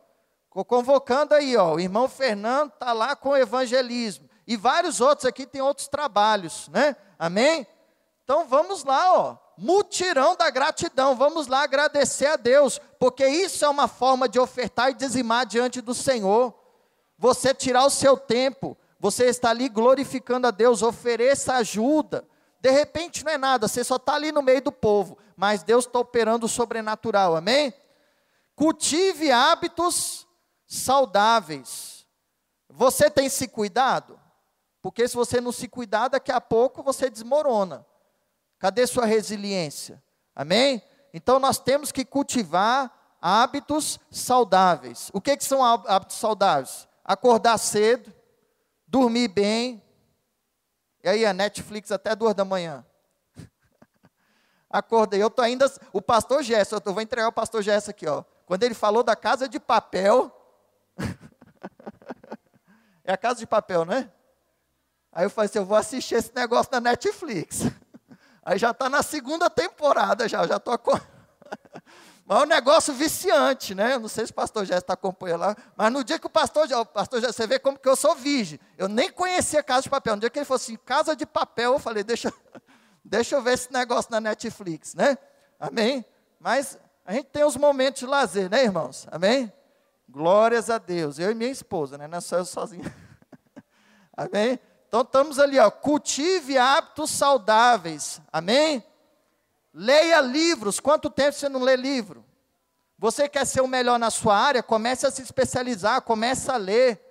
Convocando 0.64 1.34
aí, 1.34 1.58
ó, 1.58 1.74
o 1.74 1.80
irmão 1.80 2.08
Fernando 2.08 2.72
está 2.74 2.94
lá 2.94 3.16
com 3.16 3.30
o 3.30 3.38
evangelismo. 3.38 4.30
E 4.48 4.56
vários 4.56 5.02
outros 5.02 5.26
aqui 5.26 5.46
têm 5.46 5.62
outros 5.62 5.88
trabalhos, 5.88 6.70
né? 6.70 6.96
Amém? 7.20 7.68
Então 8.24 8.46
vamos 8.48 8.84
lá, 8.84 9.14
ó. 9.14 9.38
Mutirão 9.58 10.36
da 10.36 10.50
gratidão. 10.50 11.16
Vamos 11.16 11.48
lá 11.48 11.64
agradecer 11.64 12.28
a 12.28 12.36
Deus, 12.36 12.80
porque 13.00 13.28
isso 13.28 13.66
é 13.66 13.70
uma 13.70 13.88
forma 13.88 14.30
de 14.30 14.40
ofertar 14.40 14.92
e 14.92 14.94
dizimar 14.94 15.46
diante 15.46 15.82
do 15.82 15.94
Senhor. 15.94 16.54
Você 17.18 17.54
tirar 17.54 17.86
o 17.86 17.90
seu 17.90 18.18
tempo, 18.18 18.78
você 19.00 19.26
está 19.26 19.50
ali 19.50 19.70
glorificando 19.70 20.48
a 20.48 20.52
Deus, 20.52 20.82
ofereça 20.82 21.56
ajuda. 21.56 22.26
De 22.60 22.70
repente 22.72 23.24
não 23.24 23.32
é 23.32 23.38
nada, 23.38 23.68
você 23.68 23.84
só 23.84 23.96
está 23.98 24.16
ali 24.16 24.32
no 24.32 24.42
meio 24.42 24.62
do 24.62 24.72
povo, 24.72 25.18
mas 25.38 25.64
Deus 25.64 25.86
está 25.86 26.00
operando 26.00 26.48
o 26.48 26.50
sobrenatural, 26.50 27.36
amém? 27.36 27.74
Cultive 28.56 29.32
hábitos 29.32 30.25
saudáveis. 30.78 32.06
Você 32.70 33.10
tem 33.10 33.30
se 33.30 33.48
cuidado? 33.48 34.20
Porque 34.82 35.08
se 35.08 35.16
você 35.16 35.42
não 35.42 35.52
se 35.52 35.68
cuidar, 35.68 36.10
daqui 36.10 36.32
a 36.32 36.40
pouco 36.40 36.84
você 36.84 37.10
desmorona. 37.10 37.86
Cadê 38.60 38.86
sua 38.86 39.06
resiliência? 39.06 40.04
Amém? 40.36 40.82
Então 41.14 41.40
nós 41.40 41.58
temos 41.58 41.92
que 41.92 42.04
cultivar 42.04 43.18
hábitos 43.22 44.00
saudáveis. 44.12 45.10
O 45.14 45.22
que, 45.22 45.36
que 45.38 45.44
são 45.44 45.64
hábitos 45.64 46.18
saudáveis? 46.18 46.88
Acordar 47.04 47.58
cedo, 47.58 48.14
dormir 48.86 49.30
bem. 49.30 49.82
E 51.04 51.10
aí 51.10 51.26
a 51.26 51.34
Netflix 51.34 51.92
até 51.92 52.16
duas 52.16 52.36
da 52.36 52.44
manhã. 52.44 52.86
Acordei, 54.70 55.24
eu 55.24 55.30
tô 55.30 55.42
ainda. 55.42 55.72
O 55.94 56.02
pastor 56.02 56.44
Gerson, 56.44 56.80
eu 56.84 56.94
vou 56.94 57.02
entregar 57.02 57.28
o 57.28 57.32
pastor 57.32 57.62
Gerson 57.62 57.92
aqui, 57.92 58.08
ó. 58.08 58.24
Quando 58.46 58.64
ele 58.64 58.76
falou 58.76 59.02
da 59.02 59.16
casa 59.16 59.48
de 59.48 59.60
papel, 59.60 60.35
é 63.06 63.14
a 63.14 63.18
Casa 63.18 63.40
de 63.40 63.48
Papel, 63.48 63.86
né? 63.86 64.12
Aí 65.12 65.26
eu 65.26 65.30
falei 65.30 65.50
assim, 65.50 65.60
eu 65.60 65.66
vou 65.66 65.78
assistir 65.78 66.16
esse 66.16 66.32
negócio 66.36 66.72
na 66.72 66.82
Netflix. 66.82 67.62
Aí 68.44 68.58
já 68.60 68.72
está 68.72 68.90
na 68.90 69.02
segunda 69.02 69.50
temporada, 69.50 70.28
já, 70.28 70.46
já 70.46 70.58
estou... 70.58 70.78
Mas 72.28 72.40
é 72.40 72.42
um 72.42 72.48
negócio 72.48 72.94
viciante, 72.94 73.76
né? 73.76 73.94
Eu 73.94 74.00
não 74.00 74.08
sei 74.08 74.26
se 74.26 74.32
o 74.32 74.36
pastor 74.36 74.66
já 74.66 74.80
está 74.80 74.94
acompanhando 74.94 75.42
lá, 75.42 75.56
mas 75.78 75.94
no 75.94 76.04
dia 76.04 76.18
que 76.18 76.26
o 76.26 76.30
pastor 76.30 76.68
pastor 76.88 77.22
já, 77.22 77.32
você 77.32 77.46
vê 77.46 77.60
como 77.60 77.78
que 77.78 77.88
eu 77.88 77.96
sou 77.96 78.16
virgem. 78.16 78.60
Eu 78.80 78.88
nem 78.88 79.12
conhecia 79.12 79.62
Casa 79.62 79.84
de 79.84 79.90
Papel. 79.92 80.16
No 80.16 80.22
dia 80.22 80.30
que 80.32 80.40
ele 80.40 80.46
falou 80.46 80.56
assim, 80.56 80.76
Casa 80.76 81.16
de 81.16 81.24
Papel, 81.24 81.74
eu 81.74 81.80
falei, 81.80 82.04
deixa, 82.04 82.34
deixa 83.06 83.36
eu 83.36 83.44
ver 83.44 83.54
esse 83.54 83.72
negócio 83.72 84.10
na 84.10 84.20
Netflix, 84.20 84.96
né? 84.96 85.20
Amém? 85.60 86.04
Mas 86.40 86.80
a 87.06 87.14
gente 87.14 87.28
tem 87.28 87.44
os 87.44 87.56
momentos 87.56 88.00
de 88.00 88.08
lazer, 88.08 88.50
né, 88.50 88.64
irmãos? 88.64 89.08
Amém? 89.12 89.54
Glórias 90.08 90.70
a 90.70 90.78
Deus. 90.78 91.20
Eu 91.20 91.32
e 91.32 91.36
minha 91.36 91.52
esposa, 91.52 91.98
né? 91.98 92.08
Não 92.08 92.18
é 92.18 92.22
só 92.22 92.38
eu 92.38 92.46
sozinho. 92.46 92.84
Amém? 94.16 94.60
Então 94.88 95.02
estamos 95.02 95.40
ali, 95.40 95.60
ó. 95.60 95.70
Cultive 95.70 96.58
hábitos 96.58 97.12
saudáveis. 97.12 98.22
Amém? 98.32 98.84
Leia 99.74 100.22
livros. 100.22 100.80
Quanto 100.80 101.10
tempo 101.10 101.34
você 101.34 101.50
não 101.50 101.62
lê 101.62 101.76
livro? 101.76 102.24
Você 102.98 103.28
quer 103.28 103.46
ser 103.46 103.62
o 103.62 103.68
melhor 103.68 104.00
na 104.00 104.10
sua 104.10 104.38
área? 104.38 104.64
Comece 104.64 105.06
a 105.06 105.12
se 105.12 105.22
especializar, 105.22 106.02
comece 106.02 106.50
a 106.50 106.56
ler. 106.56 107.02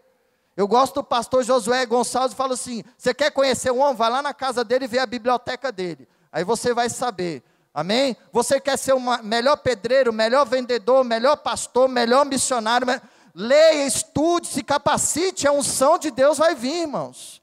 Eu 0.57 0.67
gosto 0.67 0.95
do 0.95 1.05
pastor 1.05 1.45
Josué 1.45 1.85
Gonçalves 1.85 2.37
falo 2.37 2.55
assim: 2.55 2.83
você 2.97 3.13
quer 3.13 3.31
conhecer 3.31 3.71
o 3.71 3.77
homem? 3.77 3.97
Vai 3.97 4.09
lá 4.09 4.23
na 4.23 4.33
casa 4.33 4.65
dele 4.65 4.87
e 4.87 4.89
vê 4.89 4.99
a 4.99 5.07
biblioteca 5.07 5.71
dele. 5.71 6.09
Aí 6.33 6.43
você 6.43 6.73
vai 6.73 6.89
saber. 6.89 7.43
Amém? 7.75 8.17
Você 8.33 8.61
quer 8.61 8.79
ser 8.79 8.93
o 8.93 9.01
melhor 9.25 9.57
pedreiro, 9.57 10.13
melhor 10.13 10.47
vendedor, 10.47 11.03
melhor 11.03 11.37
pastor, 11.39 11.89
melhor 11.89 12.25
missionário? 12.25 12.87
Leia, 13.35 13.85
estude, 13.85 14.47
se 14.47 14.63
capacite, 14.63 15.49
a 15.49 15.53
unção 15.53 15.99
de 15.99 16.13
Deus 16.13 16.39
vai 16.39 16.55
vir, 16.55 16.83
irmãos. 16.83 17.43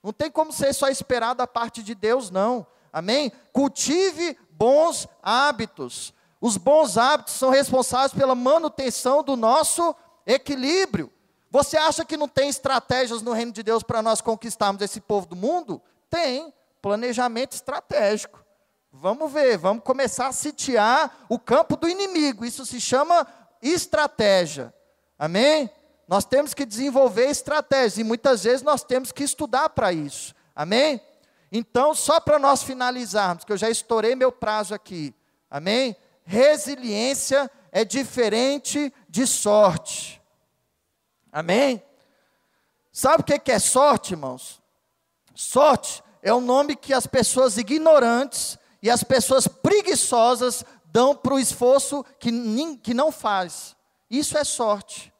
Não 0.00 0.12
tem 0.12 0.30
como 0.30 0.52
ser 0.52 0.72
só 0.72 0.88
esperar 0.88 1.34
da 1.34 1.48
parte 1.48 1.82
de 1.82 1.96
Deus, 1.96 2.30
não. 2.30 2.64
Amém? 2.92 3.32
Cultive 3.52 4.38
bons 4.52 5.08
hábitos. 5.20 6.14
Os 6.40 6.56
bons 6.56 6.96
hábitos 6.96 7.34
são 7.34 7.50
responsáveis 7.50 8.12
pela 8.12 8.36
manutenção 8.36 9.22
do 9.22 9.34
nosso 9.34 9.94
equilíbrio. 10.24 11.12
Você 11.50 11.76
acha 11.76 12.04
que 12.04 12.16
não 12.16 12.28
tem 12.28 12.48
estratégias 12.48 13.20
no 13.20 13.32
reino 13.32 13.52
de 13.52 13.62
Deus 13.64 13.82
para 13.82 14.00
nós 14.00 14.20
conquistarmos 14.20 14.80
esse 14.80 15.00
povo 15.00 15.26
do 15.26 15.36
mundo? 15.36 15.82
Tem, 16.08 16.52
planejamento 16.80 17.52
estratégico. 17.52 18.41
Vamos 18.94 19.32
ver, 19.32 19.56
vamos 19.56 19.82
começar 19.82 20.26
a 20.26 20.32
sitiar 20.32 21.24
o 21.26 21.38
campo 21.38 21.76
do 21.76 21.88
inimigo. 21.88 22.44
Isso 22.44 22.66
se 22.66 22.78
chama 22.78 23.26
estratégia. 23.62 24.72
Amém? 25.18 25.70
Nós 26.06 26.26
temos 26.26 26.52
que 26.52 26.66
desenvolver 26.66 27.30
estratégias 27.30 27.96
e 27.96 28.04
muitas 28.04 28.44
vezes 28.44 28.60
nós 28.60 28.84
temos 28.84 29.10
que 29.10 29.24
estudar 29.24 29.70
para 29.70 29.94
isso. 29.94 30.34
Amém? 30.54 31.00
Então, 31.50 31.94
só 31.94 32.20
para 32.20 32.38
nós 32.38 32.62
finalizarmos, 32.62 33.44
que 33.44 33.52
eu 33.52 33.56
já 33.56 33.70
estourei 33.70 34.14
meu 34.14 34.30
prazo 34.30 34.74
aqui. 34.74 35.14
Amém? 35.50 35.96
Resiliência 36.24 37.50
é 37.70 37.86
diferente 37.86 38.92
de 39.08 39.26
sorte. 39.26 40.20
Amém? 41.32 41.82
Sabe 42.92 43.22
o 43.22 43.24
que 43.24 43.50
é 43.50 43.58
sorte, 43.58 44.12
irmãos? 44.12 44.60
Sorte 45.34 46.04
é 46.22 46.32
um 46.34 46.42
nome 46.42 46.76
que 46.76 46.92
as 46.92 47.06
pessoas 47.06 47.56
ignorantes 47.56 48.58
e 48.82 48.90
as 48.90 49.04
pessoas 49.04 49.46
preguiçosas 49.46 50.64
dão 50.86 51.14
para 51.14 51.34
o 51.34 51.38
esforço 51.38 52.04
que, 52.18 52.30
que 52.78 52.92
não 52.92 53.12
faz. 53.12 53.76
Isso 54.10 54.36
é 54.36 54.44
sorte. 54.44 55.12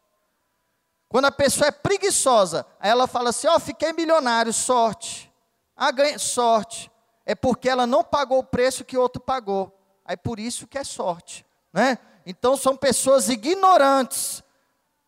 Quando 1.08 1.26
a 1.26 1.32
pessoa 1.32 1.68
é 1.68 1.70
preguiçosa, 1.70 2.66
ela 2.80 3.06
fala 3.06 3.30
assim: 3.30 3.46
Ó, 3.46 3.56
oh, 3.56 3.60
fiquei 3.60 3.92
milionário, 3.92 4.52
sorte. 4.52 5.32
Ah, 5.76 5.90
ganha, 5.90 6.18
sorte. 6.18 6.90
É 7.24 7.34
porque 7.34 7.68
ela 7.68 7.86
não 7.86 8.02
pagou 8.02 8.38
o 8.38 8.44
preço 8.44 8.84
que 8.84 8.96
o 8.96 9.00
outro 9.00 9.20
pagou. 9.22 9.78
Aí 10.04 10.16
por 10.16 10.40
isso 10.40 10.66
que 10.66 10.76
é 10.76 10.84
sorte. 10.84 11.46
Né? 11.72 11.98
Então 12.26 12.56
são 12.56 12.76
pessoas 12.76 13.28
ignorantes, 13.28 14.42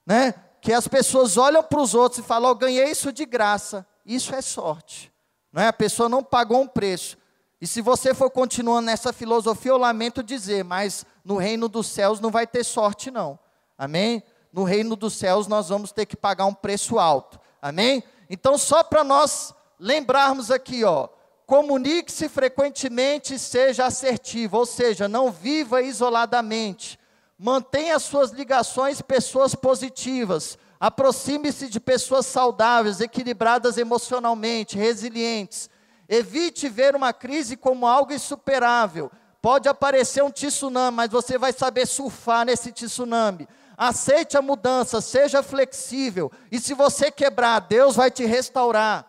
né? 0.07 0.35
que 0.61 0.73
as 0.73 0.89
pessoas 0.89 1.37
olham 1.37 1.63
para 1.63 1.81
os 1.81 1.95
outros 1.95 2.21
e 2.21 2.27
falam: 2.27 2.51
oh, 2.51 2.55
ganhei 2.55 2.91
isso 2.91 3.13
de 3.13 3.27
graça. 3.27 3.87
Isso 4.07 4.35
é 4.35 4.41
sorte. 4.41 5.13
Não 5.53 5.63
é? 5.63 5.69
A 5.69 5.73
pessoa 5.73 6.09
não 6.09 6.23
pagou 6.23 6.61
um 6.61 6.67
preço. 6.67 7.17
E 7.61 7.67
se 7.67 7.81
você 7.81 8.13
for 8.13 8.31
continuando 8.31 8.87
nessa 8.87 9.13
filosofia, 9.13 9.71
eu 9.71 9.79
lamento 9.79 10.23
dizer, 10.23 10.65
mas 10.65 11.07
no 11.25 11.37
reino 11.37 11.69
dos 11.69 11.87
céus 11.87 12.21
não 12.21 12.31
vai 12.31 12.47
ter 12.47 12.65
sorte, 12.65 13.11
não. 13.11 13.39
Amém? 13.79 14.23
No 14.53 14.65
reino 14.65 14.95
dos 14.97 15.15
céus 15.15 15.47
nós 15.47 15.69
vamos 15.69 15.93
ter 15.93 16.07
que 16.07 16.17
pagar 16.17 16.47
um 16.47 16.55
preço 16.55 16.99
alto. 16.99 17.41
Amém? 17.61 18.05
Então, 18.29 18.59
só 18.59 18.83
para 18.83 19.03
nós 19.03 19.55
lembrarmos 19.79 20.51
aqui, 20.51 20.85
ó, 20.85 21.09
comunique-se 21.47 22.29
frequentemente, 22.29 23.39
seja 23.39 23.87
assertivo, 23.87 24.59
ou 24.59 24.67
seja, 24.67 25.09
não 25.09 25.31
viva 25.31 25.83
isoladamente. 25.83 26.99
Mantenha 27.39 27.99
suas 27.99 28.31
ligações 28.31 29.03
pessoas 29.03 29.55
positivas. 29.55 30.59
Aproxime-se 30.79 31.69
de 31.69 31.81
pessoas 31.81 32.27
saudáveis, 32.27 33.01
equilibradas 33.01 33.79
emocionalmente, 33.79 34.77
resilientes. 34.77 35.69
Evite 36.09 36.69
ver 36.69 36.95
uma 36.95 37.13
crise 37.13 37.57
como 37.57 37.87
algo 37.87 38.13
insuperável. 38.13 39.11
Pode 39.41 39.69
aparecer 39.69 40.23
um 40.23 40.31
tsunami, 40.31 40.97
mas 40.97 41.11
você 41.11 41.37
vai 41.37 41.53
saber 41.53 41.87
surfar 41.87 42.47
nesse 42.47 42.73
tsunami. 42.73 43.49
Aceite 43.77 44.37
a 44.37 44.43
mudança, 44.43 45.01
seja 45.01 45.43
flexível. 45.43 46.31
E 46.51 46.61
se 46.61 46.75
você 46.75 47.11
quebrar, 47.11 47.61
Deus 47.61 47.97
vai 47.97 48.11
te 48.11 48.25
restaurar. 48.25 49.07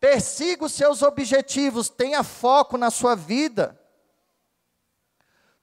Persiga 0.00 0.64
os 0.64 0.72
seus 0.72 1.02
objetivos, 1.02 1.88
tenha 1.88 2.22
foco 2.22 2.76
na 2.76 2.90
sua 2.90 3.14
vida. 3.14 3.78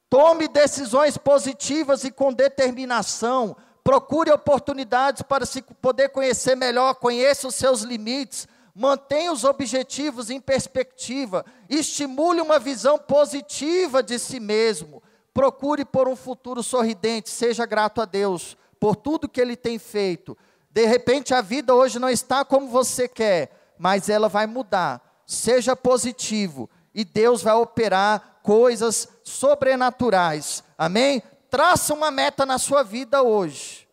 Tome 0.10 0.48
decisões 0.48 1.18
positivas 1.18 2.04
e 2.04 2.12
com 2.12 2.32
determinação. 2.32 3.58
Procure 3.84 4.32
oportunidades 4.32 5.22
para 5.22 5.46
se 5.46 5.62
poder 5.62 6.10
conhecer 6.10 6.56
melhor, 6.56 6.96
conheça 6.96 7.48
os 7.48 7.56
seus 7.56 7.82
limites. 7.82 8.48
Mantenha 8.80 9.34
os 9.34 9.44
objetivos 9.44 10.30
em 10.30 10.40
perspectiva. 10.40 11.44
Estimule 11.68 12.42
uma 12.42 12.60
visão 12.60 13.00
positiva 13.00 14.04
de 14.04 14.20
si 14.20 14.40
mesmo. 14.40 15.02
Procure 15.34 15.84
por 15.84 16.08
um 16.08 16.16
futuro 16.16 16.62
sorridente. 16.62 17.28
Seja 17.32 17.66
grato 17.66 18.00
a 18.00 18.06
Deus 18.06 18.56
por 18.80 18.96
tudo 18.96 19.28
que 19.28 19.42
Ele 19.42 19.56
tem 19.56 19.80
feito. 19.80 20.38
De 20.70 20.86
repente 20.86 21.34
a 21.34 21.42
vida 21.42 21.74
hoje 21.74 21.98
não 21.98 22.08
está 22.08 22.46
como 22.46 22.68
você 22.68 23.08
quer, 23.08 23.74
mas 23.80 24.10
ela 24.10 24.30
vai 24.30 24.46
mudar. 24.46 25.24
Seja 25.26 25.76
positivo 25.76 26.70
e 26.94 27.04
Deus 27.04 27.42
vai 27.42 27.56
operar 27.56 28.42
coisas 28.44 29.10
sobrenaturais. 29.24 30.64
Amém? 30.78 31.24
Traça 31.50 31.96
uma 31.96 32.12
meta 32.12 32.46
na 32.46 32.60
sua 32.60 32.84
vida 32.84 33.24
hoje. 33.24 33.88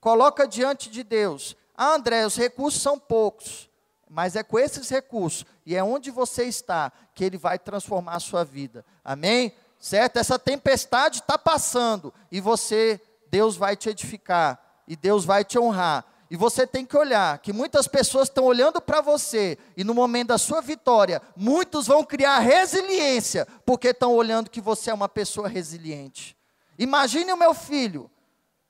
Coloca 0.00 0.46
diante 0.46 0.88
de 0.88 1.02
Deus. 1.02 1.56
Ah, 1.76 1.96
André, 1.96 2.24
os 2.24 2.36
recursos 2.36 2.80
são 2.80 3.00
poucos. 3.00 3.67
Mas 4.08 4.36
é 4.36 4.42
com 4.42 4.58
esses 4.58 4.88
recursos 4.88 5.44
e 5.66 5.76
é 5.76 5.82
onde 5.82 6.10
você 6.10 6.44
está 6.44 6.90
que 7.14 7.24
ele 7.24 7.36
vai 7.36 7.58
transformar 7.58 8.16
a 8.16 8.20
sua 8.20 8.44
vida. 8.44 8.84
Amém? 9.04 9.52
Certo? 9.78 10.16
Essa 10.16 10.38
tempestade 10.38 11.20
está 11.20 11.36
passando 11.36 12.12
e 12.32 12.40
você, 12.40 13.00
Deus 13.30 13.56
vai 13.56 13.76
te 13.76 13.88
edificar 13.88 14.58
e 14.86 14.96
Deus 14.96 15.24
vai 15.24 15.44
te 15.44 15.58
honrar. 15.58 16.04
E 16.30 16.36
você 16.36 16.66
tem 16.66 16.84
que 16.84 16.96
olhar 16.96 17.38
que 17.38 17.52
muitas 17.52 17.88
pessoas 17.88 18.28
estão 18.28 18.44
olhando 18.44 18.82
para 18.82 19.00
você, 19.00 19.56
e 19.74 19.82
no 19.82 19.94
momento 19.94 20.28
da 20.28 20.38
sua 20.38 20.60
vitória, 20.60 21.22
muitos 21.34 21.86
vão 21.86 22.04
criar 22.04 22.38
resiliência, 22.40 23.46
porque 23.64 23.88
estão 23.88 24.14
olhando 24.14 24.50
que 24.50 24.60
você 24.60 24.90
é 24.90 24.94
uma 24.94 25.08
pessoa 25.08 25.48
resiliente. 25.48 26.36
Imagine 26.78 27.32
o 27.32 27.36
meu 27.36 27.54
filho, 27.54 28.10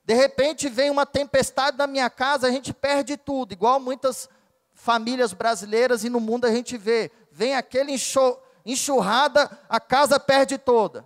de 0.04 0.14
repente 0.14 0.68
vem 0.68 0.88
uma 0.88 1.04
tempestade 1.04 1.76
na 1.76 1.86
minha 1.86 2.08
casa, 2.08 2.46
a 2.46 2.50
gente 2.50 2.72
perde 2.72 3.16
tudo, 3.16 3.52
igual 3.52 3.80
muitas 3.80 4.28
famílias 4.78 5.32
brasileiras 5.32 6.04
e 6.04 6.08
no 6.08 6.20
mundo 6.20 6.46
a 6.46 6.52
gente 6.52 6.78
vê. 6.78 7.10
Vem 7.32 7.56
aquele 7.56 7.92
enxurrada, 8.64 9.50
a 9.68 9.80
casa 9.80 10.20
perde 10.20 10.56
toda. 10.56 11.04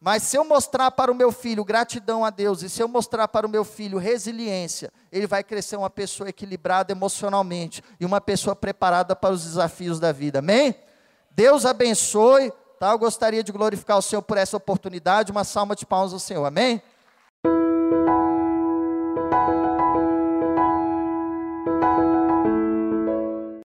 Mas 0.00 0.22
se 0.22 0.36
eu 0.36 0.44
mostrar 0.44 0.90
para 0.92 1.12
o 1.12 1.14
meu 1.14 1.30
filho 1.30 1.64
gratidão 1.64 2.24
a 2.24 2.30
Deus, 2.30 2.62
e 2.62 2.70
se 2.70 2.80
eu 2.80 2.88
mostrar 2.88 3.28
para 3.28 3.46
o 3.46 3.50
meu 3.50 3.64
filho 3.64 3.98
resiliência, 3.98 4.90
ele 5.12 5.26
vai 5.26 5.44
crescer 5.44 5.76
uma 5.76 5.90
pessoa 5.90 6.30
equilibrada 6.30 6.92
emocionalmente 6.92 7.82
e 7.98 8.06
uma 8.06 8.20
pessoa 8.20 8.56
preparada 8.56 9.14
para 9.14 9.34
os 9.34 9.44
desafios 9.44 10.00
da 10.00 10.12
vida. 10.12 10.38
Amém? 10.38 10.74
Deus 11.32 11.66
abençoe. 11.66 12.52
Tá? 12.78 12.92
Eu 12.92 12.98
gostaria 12.98 13.44
de 13.44 13.52
glorificar 13.52 13.98
o 13.98 14.02
Senhor 14.02 14.22
por 14.22 14.38
essa 14.38 14.56
oportunidade. 14.56 15.30
Uma 15.30 15.44
salva 15.44 15.76
de 15.76 15.84
palmas 15.84 16.14
ao 16.14 16.18
Senhor. 16.18 16.46
Amém? 16.46 16.80